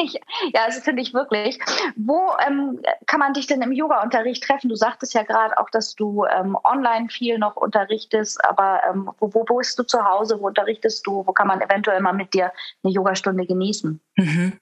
ja, 0.52 0.66
das 0.66 0.78
finde 0.80 1.02
ich 1.02 1.12
wirklich. 1.12 1.58
Wo 1.96 2.32
ähm, 2.46 2.80
kann 3.06 3.20
man 3.20 3.34
dich 3.34 3.46
denn 3.46 3.62
im 3.62 3.72
Yoga-Unterricht 3.72 4.44
treffen? 4.44 4.68
Du 4.68 4.76
sagtest 4.76 5.14
ja 5.14 5.22
gerade 5.22 5.58
auch, 5.58 5.70
dass 5.70 5.94
du 5.94 6.24
ähm, 6.26 6.56
online 6.64 7.08
viel 7.08 7.38
noch 7.38 7.56
unterrichtest, 7.56 8.44
aber 8.44 8.80
ähm, 8.88 9.10
wo, 9.18 9.32
wo 9.32 9.56
bist 9.56 9.78
du 9.78 9.82
zu 9.82 10.04
Hause? 10.04 10.40
Wo 10.40 10.46
unterrichtest 10.46 11.06
du? 11.06 11.26
Wo 11.26 11.32
kann 11.32 11.48
man 11.48 11.60
eventuell 11.60 12.00
mal 12.00 12.12
mit 12.12 12.32
dir 12.32 12.52
eine 12.84 12.92
Yogastunde 12.92 13.46
genießen? 13.46 14.00
Mhm. 14.16 14.58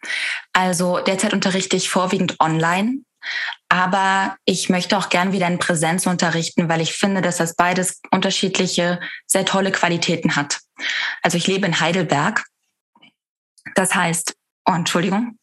Also 0.52 0.98
derzeit 1.00 1.34
unterrichte 1.34 1.76
ich 1.76 1.90
vorwiegend 1.90 2.36
online. 2.40 3.02
Aber 3.68 4.36
ich 4.44 4.70
möchte 4.70 4.96
auch 4.96 5.10
gern 5.10 5.32
wieder 5.32 5.48
in 5.48 5.58
Präsenz 5.58 6.06
unterrichten, 6.06 6.68
weil 6.68 6.80
ich 6.80 6.94
finde, 6.94 7.20
dass 7.20 7.36
das 7.36 7.56
beides 7.56 8.00
unterschiedliche, 8.10 9.00
sehr 9.26 9.44
tolle 9.44 9.72
Qualitäten 9.72 10.36
hat. 10.36 10.60
Also 11.22 11.36
ich 11.36 11.46
lebe 11.46 11.66
in 11.66 11.80
Heidelberg. 11.80 12.44
Das 13.74 13.94
heißt, 13.94 14.37
Oh, 14.68 14.74
Entschuldigung. 14.74 15.38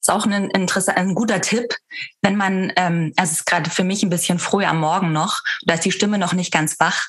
Ist 0.00 0.10
auch 0.10 0.24
ein, 0.24 0.50
ein 0.54 1.14
guter 1.14 1.42
Tipp, 1.42 1.74
wenn 2.22 2.36
man, 2.36 2.72
ähm, 2.76 3.12
also 3.16 3.32
es 3.32 3.40
ist 3.40 3.44
gerade 3.44 3.68
für 3.68 3.84
mich 3.84 4.02
ein 4.02 4.08
bisschen 4.08 4.38
früh 4.38 4.64
am 4.64 4.80
Morgen 4.80 5.12
noch, 5.12 5.42
da 5.66 5.74
ist 5.74 5.84
die 5.84 5.92
Stimme 5.92 6.16
noch 6.16 6.32
nicht 6.32 6.50
ganz 6.50 6.80
wach 6.80 7.08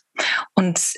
und 0.54 0.94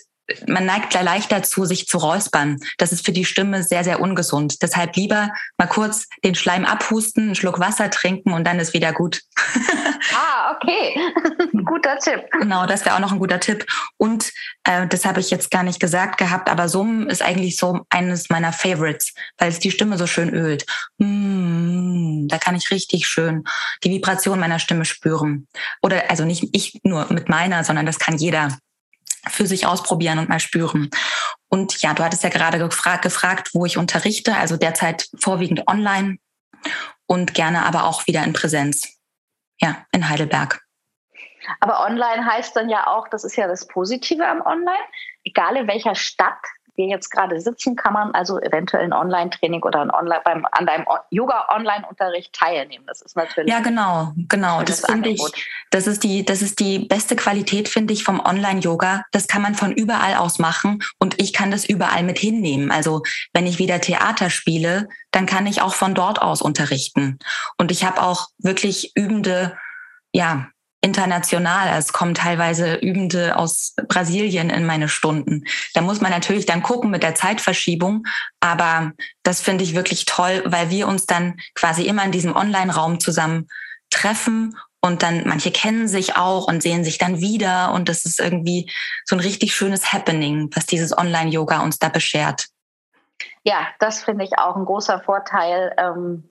man 0.48 0.66
neigt 0.66 0.94
leicht 0.94 1.32
dazu, 1.32 1.66
sich 1.66 1.88
zu 1.88 1.98
räuspern. 1.98 2.60
Das 2.78 2.92
ist 2.92 3.06
für 3.06 3.12
die 3.12 3.26
Stimme 3.26 3.64
sehr, 3.64 3.84
sehr 3.84 4.00
ungesund. 4.00 4.62
Deshalb 4.62 4.96
lieber 4.96 5.30
mal 5.58 5.68
kurz 5.68 6.08
den 6.24 6.36
Schleim 6.36 6.66
abhusten, 6.66 7.24
einen 7.24 7.36
Schluck 7.36 7.60
Wasser 7.60 7.90
trinken 7.90 8.34
und 8.34 8.46
dann 8.46 8.60
ist 8.60 8.74
wieder 8.74 8.94
gut. 8.94 9.22
Ah, 10.16 10.56
okay. 10.56 10.98
guter 11.66 11.98
Tipp. 12.00 12.24
Genau, 12.32 12.66
das 12.66 12.86
wäre 12.86 12.96
auch 12.96 13.00
noch 13.00 13.12
ein 13.12 13.20
guter 13.20 13.40
Tipp. 13.40 13.66
Und 13.98 14.32
äh, 14.64 14.88
das 14.88 15.06
habe 15.06 15.20
ich 15.20 15.30
jetzt 15.30 15.52
gar 15.52 15.64
nicht 15.64 15.80
gesagt 15.80 16.18
gehabt, 16.18 16.50
aber 16.50 16.70
Summen 16.70 17.08
ist 17.10 17.22
eigentlich 17.22 17.58
so 17.58 17.82
eines 17.90 18.30
meiner 18.30 18.54
Favorites, 18.54 19.14
weil 19.38 19.50
es 19.50 19.60
die 19.60 19.72
Stimme 19.72 19.98
so 19.98 20.08
schön 20.08 20.34
ölt. 20.34 20.66
Mm, 20.98 22.28
da 22.28 22.38
kann 22.38 22.56
ich 22.56 22.72
richtig 22.72 23.08
schön 23.08 23.44
die 23.84 23.92
Vibration 23.92 24.40
meiner 24.40 24.60
Stimme 24.60 24.86
spüren. 24.86 25.48
Oder 25.82 26.10
also 26.10 26.26
nicht 26.26 26.50
ich 26.54 26.80
nur 26.84 27.12
mit 27.12 27.30
meiner, 27.30 27.64
sondern 27.64 27.86
das 27.86 28.00
kann 28.00 28.18
jeder 28.18 28.58
für 29.28 29.48
sich 29.48 29.66
ausprobieren 29.66 30.20
und 30.20 30.30
mal 30.30 30.40
spüren. 30.40 30.90
Und 31.50 31.82
ja, 31.82 31.94
du 31.94 32.04
hattest 32.04 32.24
ja 32.24 32.30
gerade 32.30 32.60
gefragt, 32.60 33.04
gefragt, 33.04 33.50
wo 33.54 33.66
ich 33.66 33.78
unterrichte, 33.78 34.36
also 34.36 34.58
derzeit 34.58 35.08
vorwiegend 35.20 35.68
online 35.68 36.18
und 37.08 37.34
gerne 37.34 37.66
aber 37.66 37.86
auch 37.86 38.08
wieder 38.08 38.24
in 38.24 38.34
Präsenz. 38.34 39.00
Ja, 39.60 39.86
in 39.92 40.08
Heidelberg. 40.08 40.62
Aber 41.60 41.86
online 41.86 42.26
heißt 42.26 42.56
dann 42.56 42.70
ja 42.70 42.88
auch, 42.88 43.08
das 43.10 43.24
ist 43.24 43.36
ja 43.36 43.48
das 43.48 43.68
Positive 43.68 44.26
am 44.26 44.42
Online, 44.42 44.84
egal 45.24 45.58
in 45.58 45.68
welcher 45.68 45.96
Stadt 45.96 46.40
wir 46.80 46.88
jetzt 46.88 47.10
gerade 47.12 47.40
sitzen, 47.40 47.76
kann 47.76 47.94
man 47.94 48.12
also 48.12 48.40
eventuell 48.40 48.84
ein 48.84 48.94
Online-Training 48.94 49.62
oder 49.64 49.82
ein 49.82 49.92
Online 49.92 50.22
beim, 50.24 50.48
an 50.52 50.66
deinem 50.66 50.86
Yoga-Online-Unterricht 51.12 52.34
teilnehmen. 52.34 52.86
Das 52.88 53.02
ist 53.02 53.16
natürlich. 53.16 53.52
Ja, 53.52 53.60
genau, 53.60 54.14
genau. 54.30 54.64
Das 54.64 54.86
finde 54.86 55.10
ich, 55.10 55.22
das 55.70 55.86
ist 55.86 56.04
die, 56.04 56.26
das 56.26 56.42
ist 56.42 56.60
die 56.60 56.80
beste 56.80 57.16
Qualität, 57.16 57.68
finde 57.68 57.94
ich, 57.94 58.04
vom 58.04 58.20
Online-Yoga. 58.20 59.04
Das 59.12 59.28
kann 59.28 59.42
man 59.42 59.56
von 59.56 59.74
überall 59.74 60.16
aus 60.16 60.40
machen 60.40 60.82
und 60.98 61.22
ich 61.22 61.34
kann 61.34 61.52
das 61.52 61.66
überall 61.66 62.04
mit 62.04 62.18
hinnehmen. 62.18 62.72
Also 62.72 63.04
wenn 63.34 63.46
ich 63.46 63.60
wieder 63.60 63.82
Theater 63.82 64.30
spiele, 64.30 64.88
dann 65.12 65.26
kann 65.26 65.46
ich 65.46 65.62
auch 65.62 65.74
von 65.74 65.94
dort 65.94 66.22
aus 66.22 66.42
unterrichten. 66.42 67.20
Und 67.58 67.72
ich 67.72 67.84
habe 67.84 68.02
auch 68.02 68.28
wirklich 68.38 68.94
übende, 68.96 69.58
ja, 70.14 70.48
international. 70.82 71.78
Es 71.78 71.92
kommen 71.92 72.14
teilweise 72.14 72.76
Übende 72.76 73.36
aus 73.38 73.76
Brasilien 73.88 74.50
in 74.50 74.66
meine 74.66 74.88
Stunden. 74.88 75.44
Da 75.74 75.82
muss 75.82 76.02
man 76.02 76.12
natürlich 76.12 76.46
dann 76.46 76.64
gucken 76.64 76.90
mit 76.90 77.04
der 77.04 77.16
Zeitverschiebung. 77.16 78.06
Aber 78.40 78.94
das 79.24 79.42
finde 79.42 79.64
ich 79.64 79.76
wirklich 79.76 80.06
toll, 80.06 80.44
weil 80.46 80.70
wir 80.70 80.88
uns 80.88 81.06
dann 81.06 81.38
quasi 81.56 81.84
immer 81.84 82.04
in 82.06 82.12
diesem 82.12 82.36
Online-Raum 82.36 83.00
zusammen 83.00 83.48
treffen 83.90 84.56
und 84.82 85.04
dann 85.04 85.28
manche 85.28 85.52
kennen 85.52 85.88
sich 85.88 86.16
auch 86.16 86.48
und 86.48 86.64
sehen 86.64 86.84
sich 86.84 86.98
dann 86.98 87.20
wieder. 87.20 87.74
Und 87.74 87.90
das 87.90 88.06
ist 88.06 88.20
irgendwie 88.20 88.72
so 89.06 89.16
ein 89.16 89.20
richtig 89.20 89.54
schönes 89.54 89.92
Happening, 89.92 90.50
was 90.56 90.66
dieses 90.66 90.98
Online-Yoga 90.98 91.60
uns 91.62 91.80
da 91.80 91.90
beschert. 91.90 92.48
Ja, 93.44 93.68
das 93.80 94.04
finde 94.04 94.24
ich 94.24 94.38
auch 94.38 94.56
ein 94.56 94.66
großer 94.66 95.02
Vorteil. 95.02 95.76
Ähm 95.78 96.30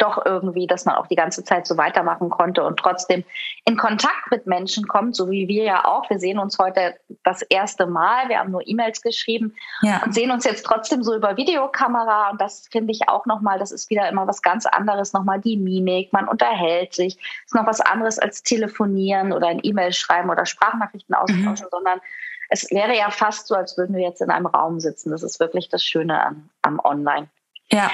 doch 0.00 0.24
irgendwie, 0.24 0.66
dass 0.66 0.84
man 0.84 0.96
auch 0.96 1.06
die 1.06 1.16
ganze 1.16 1.44
Zeit 1.44 1.66
so 1.66 1.76
weitermachen 1.76 2.30
konnte 2.30 2.64
und 2.64 2.78
trotzdem 2.78 3.24
in 3.64 3.76
Kontakt 3.76 4.30
mit 4.30 4.46
Menschen 4.46 4.86
kommt, 4.88 5.14
so 5.14 5.30
wie 5.30 5.48
wir 5.48 5.64
ja 5.64 5.84
auch. 5.84 6.08
Wir 6.10 6.18
sehen 6.18 6.38
uns 6.38 6.58
heute 6.58 6.96
das 7.22 7.42
erste 7.42 7.86
Mal. 7.86 8.28
Wir 8.28 8.38
haben 8.38 8.50
nur 8.50 8.66
E-Mails 8.66 9.02
geschrieben 9.02 9.54
ja. 9.82 10.02
und 10.04 10.14
sehen 10.14 10.30
uns 10.30 10.44
jetzt 10.44 10.64
trotzdem 10.64 11.02
so 11.02 11.14
über 11.14 11.36
Videokamera. 11.36 12.30
Und 12.30 12.40
das 12.40 12.68
finde 12.70 12.92
ich 12.92 13.08
auch 13.08 13.26
nochmal, 13.26 13.58
das 13.58 13.72
ist 13.72 13.90
wieder 13.90 14.08
immer 14.08 14.26
was 14.26 14.42
ganz 14.42 14.66
anderes, 14.66 15.12
nochmal 15.12 15.40
die 15.40 15.56
Mimik. 15.56 16.12
Man 16.12 16.28
unterhält 16.28 16.94
sich. 16.94 17.18
Ist 17.44 17.54
noch 17.54 17.66
was 17.66 17.80
anderes 17.80 18.18
als 18.18 18.42
telefonieren 18.42 19.32
oder 19.32 19.48
ein 19.48 19.60
E-Mail 19.62 19.92
schreiben 19.92 20.30
oder 20.30 20.46
Sprachnachrichten 20.46 21.14
austauschen, 21.14 21.66
mhm. 21.66 21.70
sondern 21.70 22.00
es 22.48 22.70
wäre 22.70 22.96
ja 22.96 23.10
fast 23.10 23.46
so, 23.46 23.54
als 23.54 23.76
würden 23.78 23.94
wir 23.94 24.02
jetzt 24.02 24.20
in 24.20 24.30
einem 24.30 24.46
Raum 24.46 24.80
sitzen. 24.80 25.10
Das 25.10 25.22
ist 25.22 25.38
wirklich 25.38 25.68
das 25.68 25.84
Schöne 25.84 26.24
am, 26.24 26.50
am 26.62 26.80
Online. 26.80 27.28
Ja, 27.70 27.90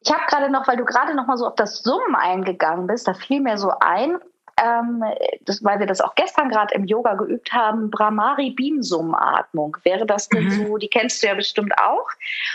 ich 0.00 0.12
habe 0.12 0.26
gerade 0.28 0.50
noch, 0.50 0.66
weil 0.68 0.76
du 0.76 0.84
gerade 0.84 1.14
noch 1.14 1.26
mal 1.26 1.36
so 1.36 1.46
auf 1.46 1.54
das 1.56 1.82
Summen 1.82 2.14
eingegangen 2.14 2.86
bist, 2.86 3.08
da 3.08 3.14
fiel 3.14 3.40
mir 3.40 3.58
so 3.58 3.72
ein, 3.80 4.18
ähm, 4.62 5.02
das, 5.42 5.62
weil 5.62 5.78
wir 5.78 5.86
das 5.86 6.00
auch 6.00 6.14
gestern 6.14 6.48
gerade 6.48 6.74
im 6.74 6.84
Yoga 6.84 7.14
geübt 7.14 7.52
haben, 7.52 7.90
Brahmari 7.90 8.50
Bienensummenatmung. 8.50 9.76
Wäre 9.84 10.06
das 10.06 10.28
denn 10.28 10.44
mhm. 10.44 10.66
so, 10.66 10.76
die 10.78 10.88
kennst 10.88 11.22
du 11.22 11.28
ja 11.28 11.34
bestimmt 11.34 11.72
auch. 11.78 12.08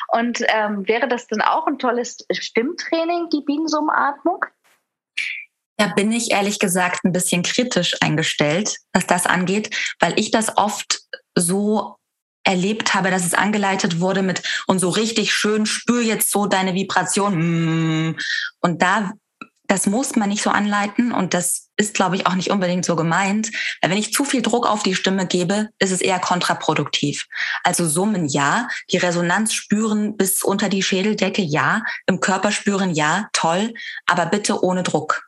Und 0.10 0.44
ähm, 0.48 0.88
wäre 0.88 1.08
das 1.08 1.28
denn 1.28 1.42
auch 1.42 1.68
ein 1.68 1.80
tolles 1.80 2.26
Stimmtraining, 2.32 3.30
die 3.30 3.42
Bienensummenatmung? 3.42 4.46
Da 5.78 5.88
bin 5.88 6.12
ich 6.12 6.32
ehrlich 6.32 6.60
gesagt 6.60 7.04
ein 7.04 7.12
bisschen 7.12 7.44
kritisch 7.44 7.96
eingestellt, 8.02 8.78
was 8.94 9.08
das 9.08 9.26
angeht, 9.26 9.76
weil 10.00 10.18
ich 10.20 10.32
das 10.32 10.58
oft 10.58 11.02
so 11.36 11.98
erlebt 12.44 12.94
habe, 12.94 13.10
dass 13.10 13.26
es 13.26 13.34
angeleitet 13.34 14.00
wurde 14.00 14.22
mit 14.22 14.44
und 14.68 14.80
so 14.80 14.90
richtig 14.90 15.34
schön 15.34 15.66
spür 15.66 16.02
jetzt 16.02 16.32
so 16.32 16.46
deine 16.46 16.74
Vibration. 16.74 18.10
Mm. 18.10 18.18
Und 18.62 18.82
da, 18.82 19.12
das 19.68 19.88
muss 19.88 20.16
man 20.16 20.30
nicht 20.30 20.44
so 20.44 20.50
anleiten 20.50 21.12
und 21.12 21.34
das 21.34 21.64
ist, 21.78 21.96
glaube 21.96 22.16
ich, 22.16 22.28
auch 22.28 22.36
nicht 22.36 22.52
unbedingt 22.52 22.86
so 22.86 22.96
gemeint. 22.96 23.52
Weil 23.82 23.92
wenn 23.92 23.98
ich 23.98 24.14
zu 24.14 24.24
viel 24.26 24.42
Druck 24.42 24.68
auf 24.68 24.84
die 24.84 24.96
Stimme 24.96 25.26
gebe, 25.26 25.70
ist 25.80 25.92
es 25.92 26.02
eher 26.02 26.20
kontraproduktiv. 26.20 27.28
Also 27.64 27.88
Summen 27.88 28.28
ja, 28.28 28.68
die 28.92 28.98
Resonanz 28.98 29.54
spüren 29.54 30.16
bis 30.18 30.44
unter 30.44 30.70
die 30.70 30.84
Schädeldecke 30.84 31.42
ja, 31.42 31.82
im 32.06 32.20
Körper 32.20 32.52
spüren 32.52 32.92
ja, 32.92 33.30
toll, 33.34 33.74
aber 34.06 34.26
bitte 34.28 34.64
ohne 34.64 34.84
Druck. 34.84 35.28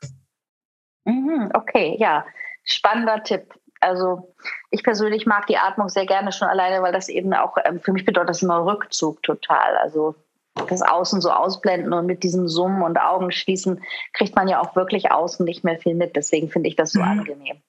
Mhm, 1.06 1.52
okay, 1.54 1.96
ja. 2.00 2.26
Spannender 2.64 3.24
Tipp. 3.24 3.54
Also 3.86 4.34
ich 4.72 4.84
persönlich 4.84 5.26
mag 5.26 5.48
die 5.48 5.58
Atmung 5.58 5.90
sehr 5.90 6.06
gerne 6.06 6.32
schon 6.32 6.48
alleine, 6.48 6.82
weil 6.82 6.92
das 6.92 7.08
eben 7.08 7.34
auch 7.34 7.58
ähm, 7.64 7.80
für 7.80 7.94
mich 7.94 8.06
bedeutet 8.06 8.30
das 8.30 8.42
immer 8.42 8.66
Rückzug 8.66 9.22
total. 9.22 9.78
Also 9.78 10.16
das 10.70 10.82
Außen 10.82 11.22
so 11.22 11.32
ausblenden 11.32 11.94
und 11.94 12.06
mit 12.06 12.24
diesem 12.24 12.48
Summen 12.48 12.82
und 12.82 12.98
Augen 12.98 13.32
schließen 13.32 13.84
kriegt 14.14 14.36
man 14.36 14.48
ja 14.48 14.62
auch 14.62 14.76
wirklich 14.76 15.12
außen 15.12 15.46
nicht 15.46 15.64
mehr 15.64 15.78
viel 15.78 15.96
mit. 15.96 16.16
Deswegen 16.16 16.50
finde 16.50 16.70
ich 16.70 16.76
das 16.76 16.92
so 16.92 17.00
mhm. 17.00 17.20
angenehm. 17.20 17.62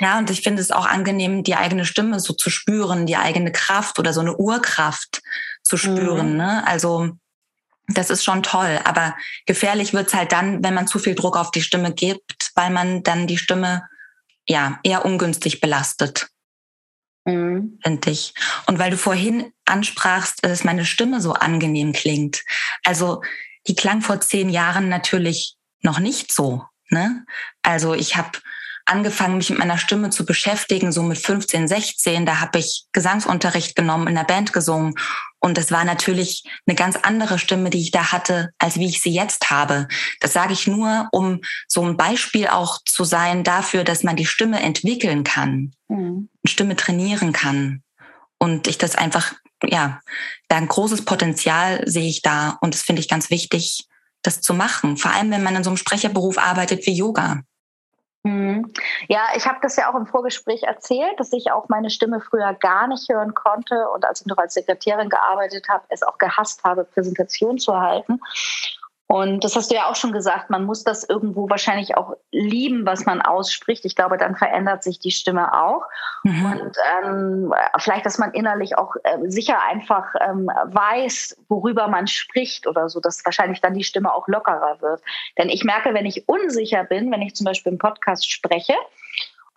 Ja, 0.00 0.18
und 0.18 0.30
ich 0.30 0.40
finde 0.40 0.60
es 0.62 0.72
auch 0.72 0.86
angenehm, 0.86 1.44
die 1.44 1.54
eigene 1.54 1.84
Stimme 1.84 2.18
so 2.18 2.32
zu 2.32 2.50
spüren, 2.50 3.06
die 3.06 3.16
eigene 3.16 3.52
Kraft 3.52 4.00
oder 4.00 4.12
so 4.12 4.20
eine 4.20 4.36
Urkraft 4.36 5.22
zu 5.62 5.76
spüren. 5.76 6.32
Mhm. 6.32 6.36
Ne? 6.38 6.66
Also 6.66 7.10
das 7.86 8.10
ist 8.10 8.24
schon 8.24 8.42
toll, 8.42 8.80
aber 8.84 9.14
gefährlich 9.46 9.92
wird's 9.92 10.14
halt 10.14 10.32
dann, 10.32 10.64
wenn 10.64 10.74
man 10.74 10.86
zu 10.86 10.98
viel 10.98 11.14
Druck 11.14 11.36
auf 11.36 11.50
die 11.50 11.62
Stimme 11.62 11.92
gibt, 11.92 12.50
weil 12.54 12.70
man 12.70 13.02
dann 13.02 13.26
die 13.26 13.38
Stimme 13.38 13.82
ja 14.48 14.80
eher 14.82 15.04
ungünstig 15.04 15.60
belastet. 15.60 16.28
Mhm. 17.24 17.78
Finde 17.82 18.10
ich. 18.10 18.34
Und 18.66 18.78
weil 18.78 18.90
du 18.90 18.96
vorhin 18.96 19.52
ansprachst, 19.64 20.44
dass 20.44 20.64
meine 20.64 20.84
Stimme 20.84 21.20
so 21.20 21.32
angenehm 21.32 21.92
klingt. 21.92 22.42
Also 22.84 23.22
die 23.66 23.74
klang 23.74 24.00
vor 24.00 24.20
zehn 24.20 24.48
Jahren 24.48 24.88
natürlich 24.88 25.56
noch 25.82 25.98
nicht 25.98 26.32
so. 26.32 26.64
Ne? 26.88 27.24
Also 27.62 27.94
ich 27.94 28.16
habe 28.16 28.38
angefangen, 28.84 29.36
mich 29.36 29.50
mit 29.50 29.58
meiner 29.58 29.78
Stimme 29.78 30.10
zu 30.10 30.24
beschäftigen, 30.24 30.92
so 30.92 31.02
mit 31.02 31.18
15, 31.18 31.68
16. 31.68 32.26
Da 32.26 32.40
habe 32.40 32.58
ich 32.58 32.84
Gesangsunterricht 32.92 33.76
genommen, 33.76 34.08
in 34.08 34.14
der 34.14 34.24
Band 34.24 34.52
gesungen. 34.52 34.94
Und 35.38 35.56
es 35.56 35.70
war 35.70 35.84
natürlich 35.84 36.44
eine 36.66 36.76
ganz 36.76 36.96
andere 36.96 37.38
Stimme, 37.38 37.70
die 37.70 37.80
ich 37.80 37.90
da 37.90 38.12
hatte, 38.12 38.50
als 38.58 38.78
wie 38.78 38.86
ich 38.86 39.00
sie 39.00 39.12
jetzt 39.12 39.50
habe. 39.50 39.88
Das 40.20 40.32
sage 40.32 40.52
ich 40.52 40.66
nur, 40.66 41.08
um 41.12 41.40
so 41.66 41.82
ein 41.82 41.96
Beispiel 41.96 42.48
auch 42.48 42.78
zu 42.84 43.04
sein 43.04 43.44
dafür, 43.44 43.84
dass 43.84 44.02
man 44.02 44.16
die 44.16 44.26
Stimme 44.26 44.60
entwickeln 44.60 45.24
kann, 45.24 45.72
mhm. 45.88 46.28
Stimme 46.44 46.76
trainieren 46.76 47.32
kann. 47.32 47.82
Und 48.38 48.66
ich 48.66 48.78
das 48.78 48.96
einfach, 48.96 49.34
ja, 49.64 50.00
da 50.48 50.56
ein 50.56 50.68
großes 50.68 51.04
Potenzial 51.04 51.82
sehe 51.86 52.08
ich 52.08 52.22
da. 52.22 52.58
Und 52.60 52.74
das 52.74 52.82
finde 52.82 53.00
ich 53.00 53.08
ganz 53.08 53.30
wichtig, 53.30 53.86
das 54.22 54.40
zu 54.40 54.52
machen. 54.52 54.96
Vor 54.96 55.12
allem, 55.12 55.30
wenn 55.30 55.42
man 55.42 55.56
in 55.56 55.64
so 55.64 55.70
einem 55.70 55.76
Sprecherberuf 55.76 56.38
arbeitet 56.38 56.86
wie 56.86 56.92
Yoga. 56.94 57.42
Mhm. 58.22 58.70
Ja, 59.08 59.28
ich 59.34 59.46
habe 59.46 59.58
das 59.62 59.76
ja 59.76 59.90
auch 59.90 59.94
im 59.94 60.06
Vorgespräch 60.06 60.64
erzählt, 60.64 61.18
dass 61.18 61.32
ich 61.32 61.52
auch 61.52 61.68
meine 61.68 61.88
Stimme 61.88 62.20
früher 62.20 62.52
gar 62.52 62.86
nicht 62.86 63.08
hören 63.08 63.34
konnte 63.34 63.88
und 63.88 64.04
als 64.04 64.20
ich 64.20 64.26
noch 64.26 64.36
als 64.36 64.54
Sekretärin 64.54 65.08
gearbeitet 65.08 65.68
habe, 65.68 65.84
es 65.88 66.02
auch 66.02 66.18
gehasst 66.18 66.62
habe, 66.62 66.84
Präsentationen 66.84 67.58
zu 67.58 67.80
halten. 67.80 68.20
Und 69.12 69.42
das 69.42 69.56
hast 69.56 69.72
du 69.72 69.74
ja 69.74 69.90
auch 69.90 69.96
schon 69.96 70.12
gesagt, 70.12 70.50
man 70.50 70.64
muss 70.64 70.84
das 70.84 71.02
irgendwo 71.02 71.50
wahrscheinlich 71.50 71.96
auch 71.96 72.14
lieben, 72.30 72.86
was 72.86 73.06
man 73.06 73.20
ausspricht. 73.20 73.84
Ich 73.84 73.96
glaube, 73.96 74.18
dann 74.18 74.36
verändert 74.36 74.84
sich 74.84 75.00
die 75.00 75.10
Stimme 75.10 75.52
auch. 75.52 75.82
Mhm. 76.22 76.44
Und 76.44 76.76
ähm, 77.02 77.54
vielleicht, 77.78 78.06
dass 78.06 78.18
man 78.18 78.30
innerlich 78.30 78.78
auch 78.78 78.94
äh, 79.02 79.18
sicher 79.24 79.64
einfach 79.68 80.14
ähm, 80.20 80.46
weiß, 80.46 81.38
worüber 81.48 81.88
man 81.88 82.06
spricht 82.06 82.68
oder 82.68 82.88
so, 82.88 83.00
dass 83.00 83.24
wahrscheinlich 83.24 83.60
dann 83.60 83.74
die 83.74 83.82
Stimme 83.82 84.14
auch 84.14 84.28
lockerer 84.28 84.80
wird. 84.80 85.02
Denn 85.36 85.48
ich 85.48 85.64
merke, 85.64 85.92
wenn 85.92 86.06
ich 86.06 86.28
unsicher 86.28 86.84
bin, 86.84 87.10
wenn 87.10 87.22
ich 87.22 87.34
zum 87.34 87.46
Beispiel 87.46 87.72
im 87.72 87.78
Podcast 87.78 88.30
spreche, 88.30 88.74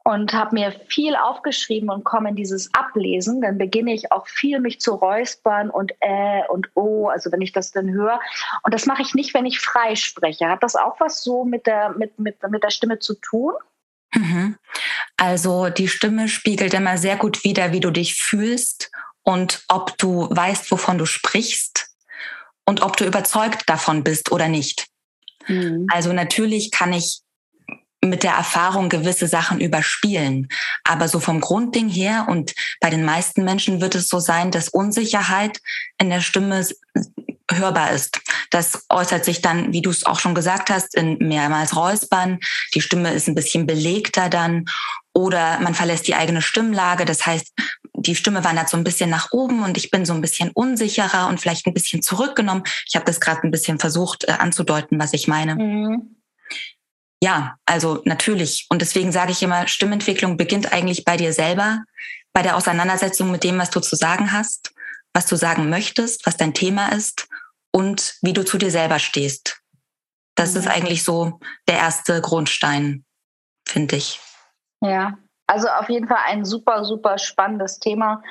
und 0.03 0.33
habe 0.33 0.55
mir 0.55 0.73
viel 0.87 1.15
aufgeschrieben 1.15 1.89
und 1.89 2.03
komme 2.03 2.29
in 2.29 2.35
dieses 2.35 2.73
Ablesen, 2.73 3.41
dann 3.41 3.57
beginne 3.57 3.93
ich 3.93 4.11
auch 4.11 4.27
viel 4.27 4.59
mich 4.59 4.81
zu 4.81 4.95
räuspern 4.95 5.69
und 5.69 5.93
äh 6.01 6.41
und 6.49 6.69
oh, 6.75 7.07
also 7.07 7.31
wenn 7.31 7.41
ich 7.41 7.53
das 7.53 7.71
dann 7.71 7.89
höre. 7.89 8.19
Und 8.63 8.73
das 8.73 8.85
mache 8.85 9.01
ich 9.01 9.13
nicht, 9.13 9.33
wenn 9.33 9.45
ich 9.45 9.61
frei 9.61 9.95
spreche. 9.95 10.49
Hat 10.49 10.61
das 10.61 10.75
auch 10.75 10.99
was 10.99 11.23
so 11.23 11.45
mit 11.45 11.65
der, 11.65 11.91
mit, 11.91 12.19
mit, 12.19 12.37
mit 12.49 12.63
der 12.63 12.69
Stimme 12.69 12.99
zu 12.99 13.15
tun? 13.15 13.53
Mhm. 14.13 14.57
Also 15.15 15.69
die 15.69 15.87
Stimme 15.87 16.27
spiegelt 16.27 16.73
immer 16.73 16.97
sehr 16.97 17.15
gut 17.15 17.43
wider, 17.45 17.71
wie 17.71 17.79
du 17.79 17.89
dich 17.89 18.15
fühlst 18.15 18.91
und 19.23 19.63
ob 19.69 19.97
du 19.97 20.27
weißt, 20.29 20.69
wovon 20.69 20.97
du 20.97 21.05
sprichst 21.05 21.91
und 22.65 22.81
ob 22.81 22.97
du 22.97 23.05
überzeugt 23.05 23.69
davon 23.69 24.03
bist 24.03 24.33
oder 24.33 24.49
nicht. 24.49 24.87
Mhm. 25.47 25.87
Also 25.89 26.11
natürlich 26.11 26.71
kann 26.71 26.91
ich 26.91 27.22
mit 28.03 28.23
der 28.23 28.33
Erfahrung 28.33 28.89
gewisse 28.89 29.27
Sachen 29.27 29.59
überspielen. 29.59 30.47
Aber 30.83 31.07
so 31.07 31.19
vom 31.19 31.39
Grundding 31.39 31.89
her 31.89 32.27
und 32.29 32.53
bei 32.79 32.89
den 32.89 33.03
meisten 33.03 33.43
Menschen 33.43 33.81
wird 33.81 33.95
es 33.95 34.07
so 34.07 34.19
sein, 34.19 34.51
dass 34.51 34.69
Unsicherheit 34.69 35.59
in 35.97 36.09
der 36.09 36.21
Stimme 36.21 36.65
hörbar 37.51 37.91
ist. 37.91 38.21
Das 38.49 38.85
äußert 38.89 39.25
sich 39.25 39.41
dann, 39.41 39.73
wie 39.73 39.81
du 39.81 39.89
es 39.89 40.05
auch 40.05 40.19
schon 40.19 40.35
gesagt 40.35 40.69
hast, 40.69 40.95
in 40.95 41.17
mehrmals 41.19 41.75
Räuspern. 41.75 42.39
Die 42.73 42.81
Stimme 42.81 43.13
ist 43.13 43.27
ein 43.27 43.35
bisschen 43.35 43.67
belegter 43.67 44.29
dann 44.29 44.65
oder 45.13 45.59
man 45.59 45.75
verlässt 45.75 46.07
die 46.07 46.15
eigene 46.15 46.41
Stimmlage. 46.41 47.05
Das 47.05 47.25
heißt, 47.25 47.53
die 47.95 48.15
Stimme 48.15 48.43
wandert 48.43 48.69
so 48.69 48.77
ein 48.77 48.83
bisschen 48.83 49.09
nach 49.09 49.31
oben 49.31 49.63
und 49.63 49.77
ich 49.77 49.91
bin 49.91 50.05
so 50.05 50.13
ein 50.13 50.21
bisschen 50.21 50.51
unsicherer 50.51 51.27
und 51.27 51.39
vielleicht 51.39 51.67
ein 51.67 51.73
bisschen 51.73 52.01
zurückgenommen. 52.01 52.63
Ich 52.87 52.95
habe 52.95 53.05
das 53.05 53.19
gerade 53.19 53.41
ein 53.43 53.51
bisschen 53.51 53.79
versucht 53.79 54.25
äh, 54.27 54.31
anzudeuten, 54.31 54.99
was 54.99 55.13
ich 55.13 55.27
meine. 55.27 55.55
Mhm. 55.55 56.15
Ja, 57.23 57.55
also 57.65 58.01
natürlich. 58.03 58.67
Und 58.69 58.81
deswegen 58.81 59.13
sage 59.13 59.31
ich 59.31 59.41
immer, 59.41 59.65
Stimmentwicklung 59.65 60.35
beginnt 60.35 60.73
eigentlich 60.73 61.05
bei 61.05 61.15
dir 61.15 61.31
selber, 61.31 61.85
bei 62.33 62.41
der 62.41 62.57
Auseinandersetzung 62.57 63.31
mit 63.31 63.45
dem, 63.45 63.57
was 63.57 63.69
du 63.69 63.79
zu 63.79 63.95
sagen 63.95 64.33
hast. 64.33 64.73
was 65.13 65.27
du 65.27 65.37
sagen 65.37 65.69
möchtest, 65.69 66.25
was 66.25 66.35
dein 66.35 66.53
Thema 66.53 66.91
ist 66.91 67.29
und 67.71 68.15
wie 68.23 68.33
du 68.33 68.43
zu 68.43 68.57
dir 68.57 68.71
selber 68.71 68.99
stehst. 68.99 69.61
Das 70.35 70.53
mhm. 70.53 70.59
ist 70.59 70.67
eigentlich 70.67 71.03
so 71.03 71.39
der 71.67 71.77
erste 71.77 72.19
Grundstein, 72.19 73.05
finde 73.65 73.95
ich. 73.95 74.19
Ja, 74.81 75.17
also 75.47 75.69
auf 75.69 75.87
jeden 75.87 76.07
Fall 76.07 76.23
ein 76.25 76.43
super, 76.43 76.83
super 76.83 77.19
spannendes 77.19 77.79
Thema. 77.79 78.21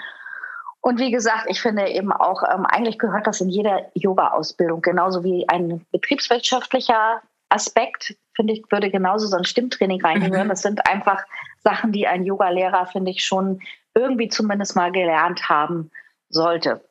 Und 0.81 0.99
wie 0.99 1.13
gesagt, 1.13 1.47
ich 1.49 1.63
finde 1.63 1.89
eben 1.89 2.13
auch, 2.13 2.43
ähm, 2.43 2.67
eigentlich 2.67 2.99
gehört 2.99 3.27
das 3.27 3.41
in 3.41 3.49
jeder 3.49 3.91
Yoga-Ausbildung, 3.95 4.83
genauso 4.83 5.23
wie 5.23 5.49
ein 5.49 5.87
betriebswirtschaftlicher 5.93 7.23
Aspekt, 7.49 8.17
finde 8.35 8.55
ich, 8.55 8.62
würde 8.71 8.91
genauso 8.91 9.27
so 9.27 9.37
ein 9.37 9.45
Stimmtraining 9.45 10.03
reingehören. 10.03 10.47
Mhm. 10.47 10.51
Das 10.51 10.62
sind 10.62 10.87
einfach 10.87 11.23
Sachen, 11.62 11.93
die 11.93 12.07
ein 12.07 12.25
Yoga-Lehrer, 12.25 12.87
finde 12.87 13.11
ich, 13.11 13.25
schon 13.25 13.61
irgendwie 13.95 14.29
zumindest 14.29 14.77
mal 14.77 14.91
gelernt 14.91 15.49
haben 15.49 15.91
sollte. 16.29 16.85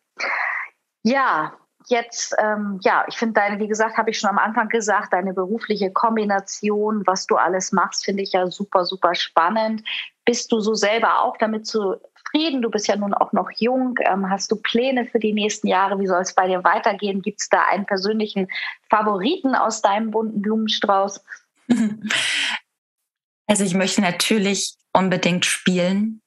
Ja, 1.03 1.53
jetzt, 1.87 2.35
ähm, 2.39 2.79
ja, 2.83 3.05
ich 3.07 3.17
finde 3.17 3.33
deine, 3.33 3.59
wie 3.59 3.67
gesagt, 3.67 3.97
habe 3.97 4.11
ich 4.11 4.19
schon 4.19 4.29
am 4.29 4.37
Anfang 4.37 4.69
gesagt, 4.69 5.13
deine 5.13 5.33
berufliche 5.33 5.91
Kombination, 5.91 7.03
was 7.05 7.25
du 7.25 7.35
alles 7.35 7.71
machst, 7.71 8.05
finde 8.05 8.23
ich 8.23 8.33
ja 8.33 8.47
super, 8.47 8.85
super 8.85 9.15
spannend. 9.15 9.83
Bist 10.25 10.51
du 10.51 10.59
so 10.59 10.75
selber 10.75 11.21
auch 11.21 11.37
damit 11.37 11.65
zufrieden? 12.31 12.61
Du 12.61 12.69
bist 12.69 12.87
ja 12.87 12.95
nun 12.95 13.13
auch 13.13 13.33
noch 13.33 13.49
jung. 13.57 13.95
Ähm, 14.05 14.29
hast 14.29 14.51
du 14.51 14.55
Pläne 14.55 15.05
für 15.05 15.19
die 15.19 15.33
nächsten 15.33 15.67
Jahre? 15.67 15.99
Wie 15.99 16.07
soll 16.07 16.21
es 16.21 16.33
bei 16.33 16.47
dir 16.47 16.63
weitergehen? 16.63 17.21
Gibt 17.21 17.41
es 17.41 17.49
da 17.49 17.65
einen 17.65 17.85
persönlichen 17.85 18.47
Favoriten 18.89 19.55
aus 19.55 19.81
deinem 19.81 20.11
bunten 20.11 20.41
Blumenstrauß? 20.41 21.23
Also 23.47 23.65
ich 23.65 23.73
möchte 23.73 23.99
natürlich 23.99 24.75
unbedingt 24.93 25.45
spielen 25.45 26.21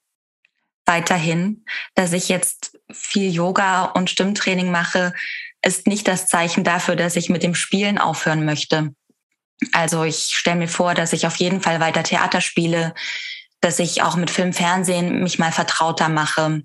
weiterhin. 0.84 1.64
Dass 1.94 2.12
ich 2.12 2.28
jetzt 2.28 2.78
viel 2.92 3.32
Yoga 3.32 3.84
und 3.84 4.10
Stimmtraining 4.10 4.70
mache, 4.70 5.14
ist 5.62 5.86
nicht 5.86 6.06
das 6.06 6.26
Zeichen 6.26 6.64
dafür, 6.64 6.96
dass 6.96 7.16
ich 7.16 7.30
mit 7.30 7.42
dem 7.42 7.54
Spielen 7.54 7.96
aufhören 7.96 8.44
möchte. 8.44 8.94
Also 9.72 10.04
ich 10.04 10.36
stelle 10.36 10.56
mir 10.56 10.68
vor, 10.68 10.92
dass 10.92 11.14
ich 11.14 11.26
auf 11.26 11.36
jeden 11.36 11.62
Fall 11.62 11.80
weiter 11.80 12.02
Theater 12.02 12.42
spiele, 12.42 12.92
dass 13.60 13.78
ich 13.78 14.02
auch 14.02 14.16
mit 14.16 14.30
Film, 14.30 14.52
Fernsehen 14.52 15.22
mich 15.22 15.38
mal 15.38 15.52
vertrauter 15.52 16.08
mache. 16.08 16.62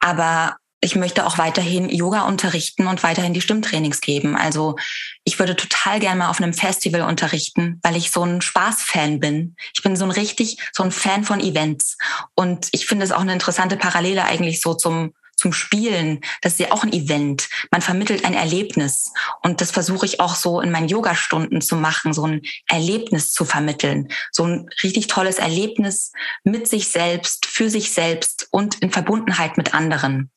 Aber 0.00 0.56
ich 0.82 0.96
möchte 0.96 1.26
auch 1.26 1.36
weiterhin 1.36 1.90
Yoga 1.90 2.22
unterrichten 2.22 2.86
und 2.86 3.02
weiterhin 3.02 3.34
die 3.34 3.42
Stimmtrainings 3.42 4.00
geben. 4.00 4.34
Also 4.34 4.76
ich 5.24 5.38
würde 5.38 5.54
total 5.54 6.00
gerne 6.00 6.20
mal 6.20 6.30
auf 6.30 6.40
einem 6.40 6.54
Festival 6.54 7.02
unterrichten, 7.02 7.78
weil 7.82 7.96
ich 7.96 8.10
so 8.10 8.24
ein 8.24 8.40
Spaßfan 8.40 9.20
bin. 9.20 9.56
Ich 9.74 9.82
bin 9.82 9.94
so 9.94 10.04
ein 10.04 10.10
richtig, 10.10 10.56
so 10.72 10.82
ein 10.82 10.90
Fan 10.90 11.24
von 11.24 11.40
Events. 11.40 11.98
Und 12.34 12.68
ich 12.72 12.86
finde 12.86 13.04
es 13.04 13.12
auch 13.12 13.20
eine 13.20 13.34
interessante 13.34 13.76
Parallele 13.76 14.24
eigentlich 14.24 14.62
so 14.62 14.72
zum, 14.72 15.12
zum 15.40 15.52
Spielen. 15.52 16.20
Das 16.42 16.52
ist 16.52 16.60
ja 16.60 16.72
auch 16.72 16.84
ein 16.84 16.92
Event. 16.92 17.48
Man 17.70 17.80
vermittelt 17.80 18.24
ein 18.24 18.34
Erlebnis. 18.34 19.12
Und 19.42 19.60
das 19.60 19.70
versuche 19.70 20.04
ich 20.04 20.20
auch 20.20 20.34
so 20.34 20.60
in 20.60 20.70
meinen 20.70 20.88
Yogastunden 20.88 21.62
zu 21.62 21.76
machen, 21.76 22.12
so 22.12 22.26
ein 22.26 22.42
Erlebnis 22.68 23.32
zu 23.32 23.44
vermitteln. 23.44 24.08
So 24.30 24.44
ein 24.44 24.68
richtig 24.82 25.06
tolles 25.06 25.38
Erlebnis 25.38 26.12
mit 26.44 26.68
sich 26.68 26.88
selbst, 26.88 27.46
für 27.46 27.70
sich 27.70 27.92
selbst 27.92 28.48
und 28.50 28.76
in 28.76 28.90
Verbundenheit 28.90 29.56
mit 29.56 29.74
anderen. 29.74 30.30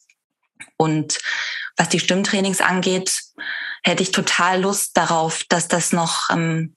Und 0.77 1.19
was 1.75 1.89
die 1.89 1.99
Stimmtrainings 1.99 2.61
angeht, 2.61 3.21
hätte 3.83 4.03
ich 4.03 4.11
total 4.11 4.61
Lust 4.61 4.95
darauf, 4.95 5.43
dass 5.49 5.67
das 5.67 5.91
noch 5.91 6.29
ähm, 6.29 6.75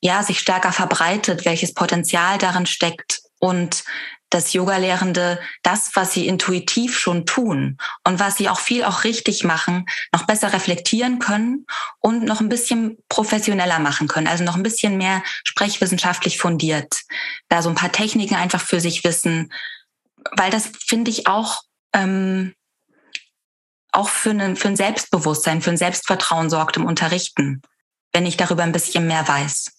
ja 0.00 0.22
sich 0.22 0.40
stärker 0.40 0.72
verbreitet, 0.72 1.44
welches 1.44 1.74
Potenzial 1.74 2.38
darin 2.38 2.64
steckt 2.64 3.20
und 3.38 3.84
dass 4.30 4.52
Yoga-Lehrende 4.52 5.40
das, 5.62 5.90
was 5.94 6.14
sie 6.14 6.26
intuitiv 6.26 6.98
schon 6.98 7.26
tun 7.26 7.78
und 8.04 8.20
was 8.20 8.36
sie 8.36 8.48
auch 8.48 8.60
viel 8.60 8.84
auch 8.84 9.04
richtig 9.04 9.44
machen, 9.44 9.86
noch 10.12 10.26
besser 10.26 10.52
reflektieren 10.52 11.18
können 11.18 11.66
und 11.98 12.24
noch 12.24 12.40
ein 12.40 12.48
bisschen 12.48 12.96
professioneller 13.08 13.80
machen 13.80 14.08
können, 14.08 14.28
also 14.28 14.44
noch 14.44 14.56
ein 14.56 14.62
bisschen 14.62 14.96
mehr 14.96 15.22
sprechwissenschaftlich 15.44 16.38
fundiert, 16.38 17.02
da 17.48 17.62
so 17.62 17.68
ein 17.68 17.74
paar 17.74 17.92
Techniken 17.92 18.36
einfach 18.36 18.60
für 18.60 18.80
sich 18.80 19.04
wissen, 19.04 19.52
weil 20.36 20.50
das 20.50 20.70
finde 20.86 21.10
ich 21.10 21.26
auch 21.26 21.62
ähm, 21.92 22.54
auch 23.92 24.08
für, 24.08 24.30
einen, 24.30 24.56
für 24.56 24.68
ein 24.68 24.76
Selbstbewusstsein, 24.76 25.62
für 25.62 25.70
ein 25.70 25.76
Selbstvertrauen 25.76 26.50
sorgt 26.50 26.76
im 26.76 26.84
Unterrichten, 26.84 27.62
wenn 28.12 28.26
ich 28.26 28.36
darüber 28.36 28.62
ein 28.62 28.72
bisschen 28.72 29.06
mehr 29.06 29.26
weiß. 29.26 29.72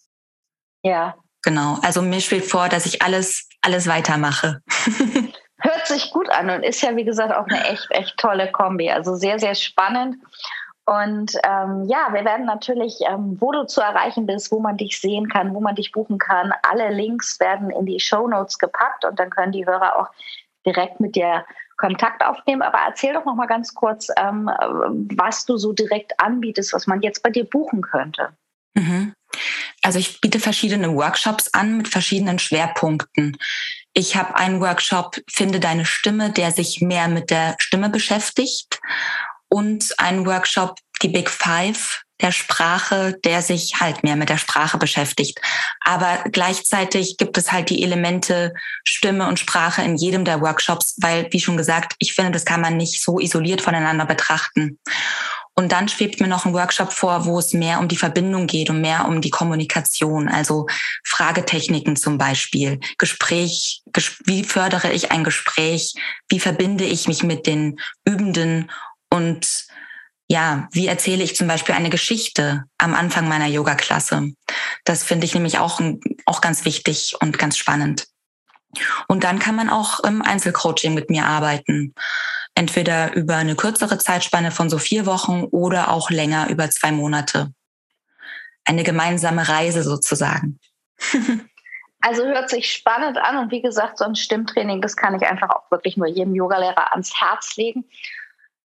Ja. 0.84 1.16
Genau. 1.44 1.80
Also 1.82 2.02
mir 2.02 2.22
schwebt 2.22 2.50
vor, 2.50 2.70
dass 2.70 2.86
ich 2.86 3.02
alles, 3.02 3.48
alles 3.62 3.88
weitermache. 3.88 4.62
Hört 5.60 5.88
sich 5.88 6.12
gut 6.12 6.30
an 6.32 6.50
und 6.50 6.64
ist 6.64 6.82
ja, 6.82 6.96
wie 6.96 7.04
gesagt, 7.04 7.34
auch 7.34 7.46
eine 7.48 7.64
echt, 7.66 7.88
echt 7.92 8.18
tolle 8.18 8.52
Kombi. 8.52 8.90
Also 8.90 9.16
sehr, 9.16 9.38
sehr 9.38 9.54
spannend. 9.54 10.16
Und 10.86 11.34
ähm, 11.44 11.86
ja, 11.88 12.12
wir 12.12 12.26
werden 12.26 12.46
natürlich, 12.46 12.98
ähm, 13.08 13.38
wo 13.40 13.52
du 13.52 13.66
zu 13.68 13.82
erreichen 13.82 14.26
bist, 14.26 14.52
wo 14.52 14.60
man 14.60 14.78
dich 14.78 15.00
sehen 15.00 15.30
kann, 15.30 15.54
wo 15.54 15.62
man 15.62 15.76
dich 15.76 15.92
buchen 15.92 16.18
kann, 16.18 16.52
alle 16.64 16.90
Links 16.90 17.40
werden 17.40 17.70
in 17.70 17.86
die 17.86 18.00
Show 18.00 18.28
Notes 18.28 18.58
gepackt 18.58 19.06
und 19.06 19.20
dann 19.20 19.30
können 19.30 19.52
die 19.52 19.66
Hörer 19.66 19.98
auch 19.98 20.10
direkt 20.66 21.00
mit 21.00 21.16
dir 21.16 21.46
Kontakt 21.78 22.26
aufnehmen. 22.26 22.64
Aber 22.64 22.80
erzähl 22.88 23.14
doch 23.14 23.26
noch 23.26 23.36
mal 23.36 23.48
ganz 23.48 23.74
kurz, 23.76 24.10
ähm, 24.18 24.50
was 25.16 25.46
du 25.46 25.58
so 25.58 25.72
direkt 25.74 26.20
anbietest, 26.20 26.74
was 26.74 26.88
man 26.88 27.02
jetzt 27.02 27.22
bei 27.22 27.30
dir 27.30 27.46
buchen 27.46 27.82
könnte. 27.82 28.30
Mhm. 28.74 29.14
Also 29.82 30.00
ich 30.00 30.22
biete 30.22 30.40
verschiedene 30.40 30.94
Workshops 30.94 31.50
an 31.54 31.78
mit 31.78 31.88
verschiedenen 31.88 32.40
Schwerpunkten. 32.40 33.38
Ich 33.94 34.16
habe 34.16 34.36
einen 34.36 34.62
Workshop 34.62 35.18
Finde 35.30 35.60
deine 35.60 35.86
Stimme, 35.86 36.32
der 36.32 36.52
sich 36.52 36.82
mehr 36.82 37.08
mit 37.08 37.30
der 37.30 37.56
Stimme 37.60 37.90
beschäftigt 37.90 38.80
und 39.50 39.94
einen 40.00 40.26
Workshop 40.26 40.78
Die 41.02 41.10
Big 41.10 41.30
Five, 41.30 42.04
der 42.22 42.32
Sprache, 42.32 43.18
der 43.24 43.42
sich 43.42 43.82
halt 43.82 44.04
mehr 44.04 44.16
mit 44.16 44.30
der 44.30 44.38
Sprache 44.38 44.78
beschäftigt. 44.78 45.40
Aber 45.84 46.24
gleichzeitig 46.32 47.18
gibt 47.18 47.38
es 47.38 47.52
halt 47.52 47.70
die 47.70 47.84
Elemente 47.84 48.54
Stimme 48.84 49.28
und 49.28 49.40
Sprache 49.40 49.82
in 49.82 49.96
jedem 49.96 50.24
der 50.24 50.42
Workshops, 50.42 50.96
weil, 51.02 51.28
wie 51.32 51.40
schon 51.40 51.58
gesagt, 51.58 51.96
ich 52.00 52.14
finde, 52.14 52.32
das 52.32 52.46
kann 52.46 52.62
man 52.62 52.78
nicht 52.78 53.02
so 53.02 53.20
isoliert 53.20 53.62
voneinander 53.62 54.06
betrachten. 54.06 54.80
Und 55.62 55.72
dann 55.72 55.88
schwebt 55.88 56.20
mir 56.20 56.28
noch 56.28 56.48
ein 56.48 56.56
Workshop 56.56 56.92
vor, 56.92 57.26
wo 57.26 57.38
es 57.38 57.54
mehr 57.54 57.80
um 57.80 57.88
die 57.88 57.96
Verbindung 57.96 58.48
geht 58.48 58.72
und 58.72 58.82
mehr 58.82 59.08
um 59.08 59.22
die 59.22 59.30
Kommunikation, 59.30 60.28
also 60.28 60.66
Fragetechniken 61.04 61.96
zum 61.96 62.18
Beispiel, 62.18 62.80
Gespräch, 62.98 63.84
wie 64.26 64.44
fördere 64.44 64.92
ich 64.92 65.12
ein 65.12 65.24
Gespräch, 65.24 65.94
wie 66.30 66.40
verbinde 66.40 66.84
ich 66.84 67.08
mich 67.08 67.22
mit 67.22 67.46
den 67.46 67.80
Übenden 68.06 68.72
und 69.12 69.68
ja, 70.28 70.68
wie 70.72 70.88
erzähle 70.88 71.24
ich 71.24 71.36
zum 71.36 71.48
Beispiel 71.48 71.76
eine 71.76 71.92
Geschichte 71.92 72.64
am 72.80 72.96
Anfang 72.96 73.28
meiner 73.28 73.46
Yoga-Klasse? 73.46 74.32
Das 74.84 75.04
finde 75.04 75.26
ich 75.26 75.36
nämlich 75.36 75.60
auch, 75.60 75.80
auch 76.26 76.42
ganz 76.42 76.66
wichtig 76.66 77.14
und 77.20 77.38
ganz 77.38 77.56
spannend. 77.56 78.08
Und 79.08 79.24
dann 79.24 79.38
kann 79.38 79.56
man 79.56 79.70
auch 79.70 80.00
im 80.00 80.24
Einzelcoaching 80.24 80.96
mit 80.96 81.12
mir 81.12 81.28
arbeiten. 81.28 81.94
Entweder 82.56 83.14
über 83.14 83.36
eine 83.36 83.56
kürzere 83.56 83.98
Zeitspanne 83.98 84.52
von 84.52 84.70
so 84.70 84.78
vier 84.78 85.06
Wochen 85.06 85.44
oder 85.44 85.92
auch 85.92 86.10
länger 86.10 86.50
über 86.50 86.70
zwei 86.70 86.92
Monate. 86.92 87.54
Eine 88.66 88.84
gemeinsame 88.84 89.48
Reise 89.48 89.84
sozusagen. 89.84 90.60
Also 92.04 92.26
hört 92.26 92.50
sich 92.50 92.72
spannend 92.72 93.20
an 93.20 93.38
und 93.38 93.52
wie 93.52 93.62
gesagt, 93.62 94.00
so 94.00 94.06
ein 94.06 94.16
Stimmtraining, 94.16 94.82
das 94.82 94.98
kann 94.98 95.16
ich 95.16 95.22
einfach 95.22 95.52
auch 95.52 95.70
wirklich 95.70 95.98
nur 95.98 96.08
jedem 96.08 96.34
Yogalehrer 96.34 96.92
ans 96.94 97.14
Herz 97.22 97.56
legen. 97.58 97.86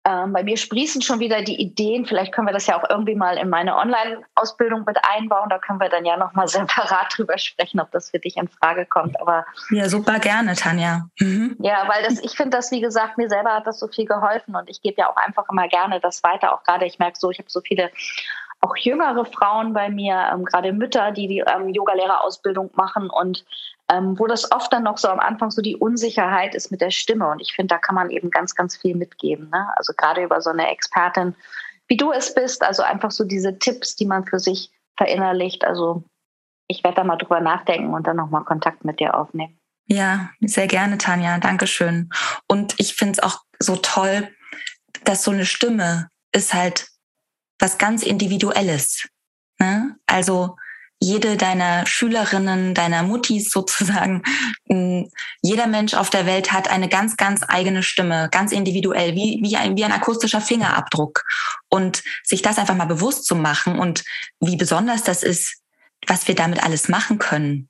Ähm, 0.06 0.32
bei 0.34 0.42
mir 0.42 0.56
sprießen 0.58 1.00
schon 1.00 1.18
wieder 1.18 1.40
die 1.42 1.60
Ideen. 1.60 2.04
Vielleicht 2.04 2.32
können 2.32 2.46
wir 2.46 2.52
das 2.52 2.66
ja 2.66 2.78
auch 2.78 2.88
irgendwie 2.90 3.14
mal 3.14 3.38
in 3.38 3.48
meine 3.48 3.74
Online-Ausbildung 3.76 4.84
mit 4.86 4.98
einbauen. 5.16 5.48
Da 5.48 5.58
können 5.58 5.80
wir 5.80 5.88
dann 5.88 6.04
ja 6.04 6.16
nochmal 6.16 6.46
separat 6.48 7.14
drüber 7.16 7.38
sprechen, 7.38 7.80
ob 7.80 7.90
das 7.90 8.10
für 8.10 8.18
dich 8.18 8.36
in 8.36 8.48
Frage 8.48 8.84
kommt. 8.84 9.18
Aber 9.20 9.46
ja, 9.70 9.88
super 9.88 10.18
gerne, 10.18 10.54
Tanja. 10.54 11.08
Mhm. 11.18 11.56
Ja, 11.60 11.88
weil 11.88 12.04
das, 12.04 12.22
ich 12.22 12.36
finde 12.36 12.56
das, 12.56 12.70
wie 12.70 12.82
gesagt, 12.82 13.16
mir 13.16 13.30
selber 13.30 13.54
hat 13.54 13.66
das 13.66 13.78
so 13.78 13.88
viel 13.88 14.04
geholfen 14.04 14.54
und 14.54 14.68
ich 14.68 14.82
gebe 14.82 14.96
ja 14.98 15.10
auch 15.10 15.16
einfach 15.16 15.44
immer 15.50 15.68
gerne 15.68 16.00
das 16.00 16.22
weiter. 16.22 16.52
Auch 16.52 16.62
gerade, 16.64 16.84
ich 16.84 16.98
merke 16.98 17.18
so, 17.18 17.30
ich 17.30 17.38
habe 17.38 17.50
so 17.50 17.60
viele 17.62 17.90
auch 18.64 18.77
jüngere 18.77 19.24
Frauen 19.27 19.74
bei 19.74 19.90
mir, 19.90 20.31
ähm, 20.33 20.44
gerade 20.44 20.72
Mütter, 20.72 21.12
die 21.12 21.29
die 21.29 21.40
ähm, 21.40 21.68
Yogalehrerausbildung 21.68 22.70
machen 22.74 23.11
und 23.11 23.44
ähm, 23.90 24.18
wo 24.18 24.27
das 24.27 24.50
oft 24.50 24.72
dann 24.72 24.85
noch 24.85 24.96
so 24.96 25.09
am 25.09 25.20
Anfang 25.20 25.50
so 25.50 25.61
die 25.61 25.77
Unsicherheit 25.77 26.55
ist 26.55 26.70
mit 26.70 26.81
der 26.81 26.90
Stimme. 26.90 27.29
Und 27.29 27.40
ich 27.40 27.53
finde, 27.53 27.74
da 27.74 27.79
kann 27.79 27.94
man 27.94 28.11
eben 28.11 28.31
ganz, 28.31 28.55
ganz 28.55 28.77
viel 28.77 28.96
mitgeben. 28.96 29.50
Ne? 29.50 29.68
Also 29.77 29.92
gerade 29.94 30.24
über 30.24 30.40
so 30.40 30.50
eine 30.50 30.70
Expertin, 30.70 31.35
wie 31.88 31.98
du 31.98 32.11
es 32.11 32.35
bist, 32.35 32.62
also 32.62 32.83
einfach 32.83 33.11
so 33.11 33.24
diese 33.24 33.59
Tipps, 33.59 33.94
die 33.96 34.07
man 34.07 34.24
für 34.24 34.38
sich 34.38 34.70
verinnerlicht. 34.96 35.64
Also 35.64 36.03
ich 36.66 36.83
werde 36.83 36.96
da 36.96 37.05
mal 37.05 37.16
drüber 37.16 37.40
nachdenken 37.40 37.92
und 37.92 38.07
dann 38.07 38.16
nochmal 38.16 38.44
Kontakt 38.44 38.85
mit 38.87 39.00
dir 39.00 39.14
aufnehmen. 39.14 39.59
Ja, 39.87 40.31
sehr 40.40 40.66
gerne, 40.66 40.96
Tanja. 40.96 41.37
Dankeschön. 41.37 42.09
Und 42.48 42.74
ich 42.79 42.94
finde 42.94 43.12
es 43.12 43.22
auch 43.22 43.42
so 43.59 43.77
toll, 43.77 44.31
dass 45.05 45.24
so 45.24 45.31
eine 45.31 45.44
Stimme 45.44 46.09
ist 46.33 46.55
halt 46.55 46.93
was 47.58 47.78
ganz 47.78 48.02
Individuelles. 48.02 49.08
Ne? 49.58 49.96
Also 50.06 50.56
jede 51.00 51.36
deiner 51.36 51.86
Schülerinnen, 51.86 52.74
deiner 52.74 53.02
Muttis 53.02 53.50
sozusagen, 53.50 54.22
jeder 55.42 55.66
Mensch 55.66 55.94
auf 55.94 56.10
der 56.10 56.26
Welt 56.26 56.52
hat 56.52 56.68
eine 56.68 56.88
ganz, 56.88 57.16
ganz 57.16 57.42
eigene 57.46 57.82
Stimme, 57.82 58.28
ganz 58.30 58.52
individuell, 58.52 59.14
wie, 59.14 59.40
wie, 59.42 59.56
ein, 59.56 59.76
wie 59.76 59.84
ein 59.84 59.92
akustischer 59.92 60.40
Fingerabdruck. 60.40 61.24
Und 61.68 62.02
sich 62.22 62.42
das 62.42 62.58
einfach 62.58 62.76
mal 62.76 62.86
bewusst 62.86 63.26
zu 63.26 63.36
machen 63.36 63.78
und 63.78 64.04
wie 64.40 64.56
besonders 64.56 65.02
das 65.02 65.22
ist, 65.22 65.60
was 66.06 66.26
wir 66.28 66.34
damit 66.34 66.62
alles 66.62 66.88
machen 66.88 67.18
können. 67.18 67.68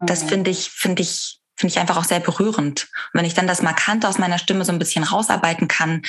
Das 0.00 0.24
mhm. 0.24 0.28
finde 0.28 0.50
ich, 0.50 0.70
finde 0.70 1.02
ich, 1.02 1.37
finde 1.58 1.72
ich 1.72 1.80
einfach 1.80 1.96
auch 1.96 2.04
sehr 2.04 2.20
berührend. 2.20 2.82
Und 2.84 3.14
wenn 3.14 3.24
ich 3.24 3.34
dann 3.34 3.48
das 3.48 3.62
Markante 3.62 4.08
aus 4.08 4.18
meiner 4.18 4.38
Stimme 4.38 4.64
so 4.64 4.72
ein 4.72 4.78
bisschen 4.78 5.02
rausarbeiten 5.02 5.66
kann, 5.66 6.02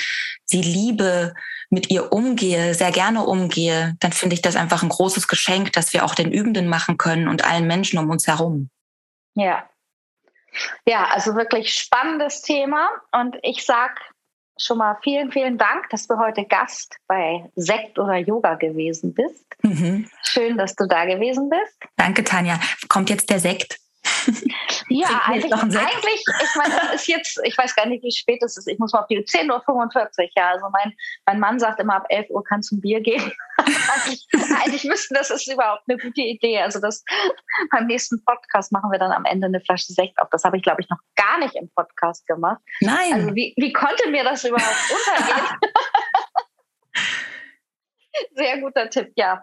sie 0.44 0.62
liebe, 0.62 1.34
mit 1.70 1.90
ihr 1.90 2.12
umgehe, 2.12 2.74
sehr 2.74 2.92
gerne 2.92 3.24
umgehe, 3.24 3.96
dann 4.00 4.12
finde 4.12 4.34
ich 4.34 4.42
das 4.42 4.56
einfach 4.56 4.82
ein 4.82 4.88
großes 4.88 5.28
Geschenk, 5.28 5.72
dass 5.72 5.92
wir 5.92 6.04
auch 6.04 6.14
den 6.14 6.32
Übenden 6.32 6.68
machen 6.68 6.98
können 6.98 7.28
und 7.28 7.44
allen 7.44 7.66
Menschen 7.66 7.98
um 7.98 8.10
uns 8.10 8.26
herum. 8.26 8.70
Ja. 9.34 9.68
Ja, 10.86 11.04
also 11.06 11.34
wirklich 11.36 11.74
spannendes 11.74 12.42
Thema. 12.42 12.88
Und 13.12 13.36
ich 13.42 13.64
sag 13.64 14.00
schon 14.58 14.78
mal 14.78 14.98
vielen, 15.02 15.32
vielen 15.32 15.58
Dank, 15.58 15.88
dass 15.90 16.06
du 16.06 16.18
heute 16.18 16.44
Gast 16.44 16.96
bei 17.06 17.48
Sekt 17.54 17.98
oder 17.98 18.16
Yoga 18.16 18.54
gewesen 18.54 19.14
bist. 19.14 19.44
Mhm. 19.62 20.08
Schön, 20.24 20.58
dass 20.58 20.74
du 20.74 20.86
da 20.86 21.04
gewesen 21.04 21.48
bist. 21.48 21.78
Danke, 21.96 22.24
Tanja. 22.24 22.58
Kommt 22.88 23.10
jetzt 23.10 23.30
der 23.30 23.40
Sekt? 23.40 23.78
Ja, 24.88 25.22
eigentlich, 25.24 25.52
eigentlich, 25.52 26.24
ich 26.42 26.56
meine, 26.56 26.74
es 26.92 27.02
ist 27.02 27.06
jetzt, 27.06 27.40
ich 27.44 27.56
weiß 27.56 27.76
gar 27.76 27.86
nicht, 27.86 28.02
wie 28.02 28.10
spät 28.10 28.42
es 28.42 28.56
ist. 28.56 28.66
Ich 28.66 28.78
muss 28.78 28.92
mal 28.92 29.00
auf 29.00 29.06
die 29.06 29.18
10.45 29.18 29.48
Uhr. 29.48 30.28
Ja, 30.36 30.50
also 30.50 30.66
mein, 30.72 30.92
mein 31.26 31.38
Mann 31.38 31.60
sagt 31.60 31.78
immer, 31.78 31.96
ab 31.96 32.06
11 32.08 32.28
Uhr 32.30 32.42
kannst 32.42 32.72
du 32.72 32.76
ein 32.76 32.80
Bier 32.80 33.00
gehen. 33.00 33.32
eigentlich, 33.58 34.26
eigentlich 34.60 34.84
müssten, 34.84 35.14
das 35.14 35.30
ist 35.30 35.50
überhaupt 35.50 35.82
eine 35.88 35.96
gute 35.96 36.22
Idee. 36.22 36.60
Also 36.60 36.80
das 36.80 37.04
beim 37.70 37.86
nächsten 37.86 38.24
Podcast 38.24 38.72
machen 38.72 38.90
wir 38.90 38.98
dann 38.98 39.12
am 39.12 39.24
Ende 39.24 39.46
eine 39.46 39.60
Flasche 39.60 39.92
Sekt 39.92 40.18
auf. 40.18 40.28
Das 40.30 40.42
habe 40.42 40.56
ich, 40.56 40.62
glaube 40.64 40.80
ich, 40.80 40.88
noch 40.90 40.98
gar 41.14 41.38
nicht 41.38 41.54
im 41.54 41.70
Podcast 41.70 42.26
gemacht. 42.26 42.60
Nein. 42.80 43.12
Also 43.12 43.34
wie, 43.34 43.54
wie 43.56 43.72
konnte 43.72 44.10
mir 44.10 44.24
das 44.24 44.44
überhaupt 44.44 44.90
untergehen? 44.90 45.56
Sehr 48.34 48.58
guter 48.58 48.90
Tipp, 48.90 49.12
ja. 49.14 49.40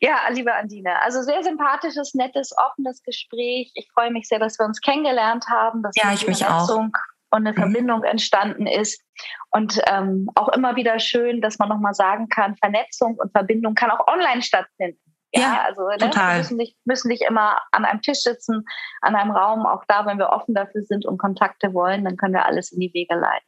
Ja, 0.00 0.28
liebe 0.30 0.54
Andine, 0.54 1.00
also 1.02 1.22
sehr 1.22 1.42
sympathisches, 1.42 2.14
nettes, 2.14 2.54
offenes 2.56 3.02
Gespräch. 3.02 3.72
Ich 3.74 3.90
freue 3.92 4.10
mich 4.12 4.28
sehr, 4.28 4.38
dass 4.38 4.58
wir 4.58 4.66
uns 4.66 4.80
kennengelernt 4.80 5.46
haben, 5.48 5.82
dass 5.82 5.94
ja, 5.96 6.12
ich 6.12 6.26
mich 6.26 6.46
auch. 6.46 6.68
und 6.70 6.92
eine 7.30 7.52
mhm. 7.52 7.56
Verbindung 7.56 8.04
entstanden 8.04 8.66
ist. 8.66 9.02
Und 9.50 9.80
ähm, 9.86 10.30
auch 10.34 10.48
immer 10.48 10.76
wieder 10.76 10.98
schön, 10.98 11.40
dass 11.40 11.58
man 11.58 11.68
nochmal 11.68 11.94
sagen 11.94 12.28
kann, 12.28 12.56
Vernetzung 12.56 13.16
und 13.16 13.32
Verbindung 13.32 13.74
kann 13.74 13.90
auch 13.90 14.06
online 14.06 14.42
stattfinden. 14.42 15.00
Ja, 15.32 15.40
ja 15.40 15.62
also 15.64 15.86
ne, 15.88 15.98
total. 15.98 16.34
wir 16.34 16.38
müssen 16.38 16.56
nicht, 16.56 16.76
müssen 16.84 17.08
nicht 17.08 17.22
immer 17.22 17.60
an 17.72 17.84
einem 17.84 18.00
Tisch 18.00 18.20
sitzen, 18.20 18.64
an 19.00 19.14
einem 19.14 19.32
Raum. 19.32 19.66
Auch 19.66 19.84
da, 19.88 20.06
wenn 20.06 20.18
wir 20.18 20.30
offen 20.30 20.54
dafür 20.54 20.82
sind 20.82 21.06
und 21.06 21.18
Kontakte 21.18 21.74
wollen, 21.74 22.04
dann 22.04 22.16
können 22.16 22.34
wir 22.34 22.46
alles 22.46 22.72
in 22.72 22.80
die 22.80 22.92
Wege 22.94 23.14
leiten. 23.14 23.46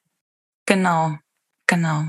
Genau, 0.67 1.13
genau. 1.67 2.05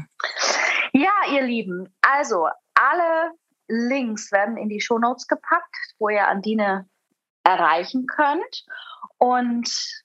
Ja, 0.94 1.12
ihr 1.32 1.44
Lieben, 1.44 1.96
also 2.02 2.48
alle 2.76 3.32
Links 3.72 4.32
werden 4.32 4.58
in 4.58 4.70
die 4.70 4.82
Shownotes 4.82 5.28
gepackt, 5.28 5.76
wo 5.98 6.10
ihr 6.10 6.28
Andine 6.28 6.88
erreichen 7.44 8.06
könnt. 8.06 8.66
Und 9.18 10.04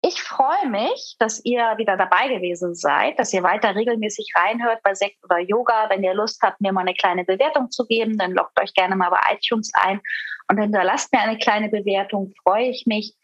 ich 0.00 0.22
freue 0.22 0.68
mich, 0.68 1.16
dass 1.18 1.44
ihr 1.44 1.74
wieder 1.76 1.96
dabei 1.96 2.28
gewesen 2.28 2.74
seid, 2.74 3.18
dass 3.18 3.32
ihr 3.32 3.42
weiter 3.42 3.74
regelmäßig 3.74 4.32
reinhört 4.34 4.80
bei 4.82 4.94
Sekt 4.94 5.22
oder 5.24 5.38
Yoga. 5.38 5.90
Wenn 5.90 6.04
ihr 6.04 6.14
Lust 6.14 6.40
habt, 6.42 6.60
mir 6.60 6.72
mal 6.72 6.82
eine 6.82 6.94
kleine 6.94 7.24
Bewertung 7.24 7.70
zu 7.70 7.84
geben, 7.84 8.16
dann 8.16 8.32
loggt 8.32 8.60
euch 8.60 8.72
gerne 8.74 8.94
mal 8.94 9.10
bei 9.10 9.20
iTunes 9.34 9.72
ein 9.74 10.00
und 10.48 10.58
hinterlasst 10.58 11.12
mir 11.12 11.20
eine 11.20 11.36
kleine 11.36 11.68
Bewertung, 11.68 12.32
freue 12.42 12.68
ich 12.68 12.86
mich. 12.86 13.14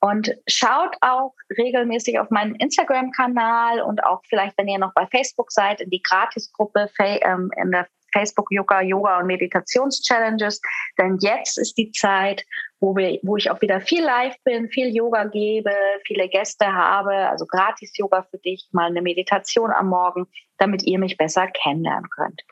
Und 0.00 0.30
schaut 0.46 0.96
auch 1.00 1.34
regelmäßig 1.56 2.18
auf 2.20 2.30
meinen 2.30 2.54
Instagram-Kanal 2.54 3.80
und 3.80 4.04
auch 4.04 4.20
vielleicht, 4.28 4.56
wenn 4.58 4.68
ihr 4.68 4.78
noch 4.78 4.94
bei 4.94 5.06
Facebook 5.06 5.50
seid, 5.50 5.80
in 5.80 5.90
die 5.90 6.02
Gratisgruppe 6.02 6.90
ähm, 6.98 7.50
in 7.56 7.70
der 7.70 7.88
Facebook 8.12 8.50
Yoga, 8.50 8.82
Yoga 8.82 9.18
und 9.18 9.26
Meditations-Challenges. 9.26 10.60
Denn 10.98 11.18
jetzt 11.20 11.58
ist 11.58 11.76
die 11.76 11.90
Zeit, 11.92 12.44
wo, 12.80 12.96
wir, 12.96 13.18
wo 13.22 13.36
ich 13.36 13.50
auch 13.50 13.60
wieder 13.60 13.80
viel 13.80 14.04
live 14.04 14.34
bin, 14.44 14.68
viel 14.68 14.94
Yoga 14.94 15.24
gebe, 15.24 15.72
viele 16.06 16.28
Gäste 16.28 16.66
habe, 16.66 17.14
also 17.28 17.46
gratis 17.46 17.96
Yoga 17.96 18.26
für 18.30 18.38
dich, 18.38 18.68
mal 18.72 18.86
eine 18.86 19.02
Meditation 19.02 19.70
am 19.70 19.88
Morgen, 19.88 20.26
damit 20.58 20.82
ihr 20.84 20.98
mich 20.98 21.16
besser 21.16 21.46
kennenlernen 21.48 22.08
könnt. 22.10 22.42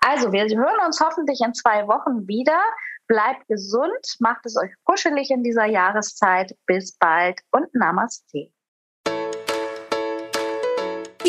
Also, 0.00 0.32
wir 0.32 0.44
hören 0.44 0.86
uns 0.86 1.00
hoffentlich 1.00 1.40
in 1.44 1.54
zwei 1.54 1.86
Wochen 1.86 2.26
wieder. 2.26 2.60
Bleibt 3.08 3.46
gesund, 3.48 4.16
macht 4.18 4.44
es 4.44 4.56
euch 4.56 4.70
kuschelig 4.84 5.30
in 5.30 5.42
dieser 5.42 5.66
Jahreszeit. 5.66 6.56
Bis 6.66 6.96
bald 6.98 7.40
und 7.52 7.72
Namaste. 7.74 8.50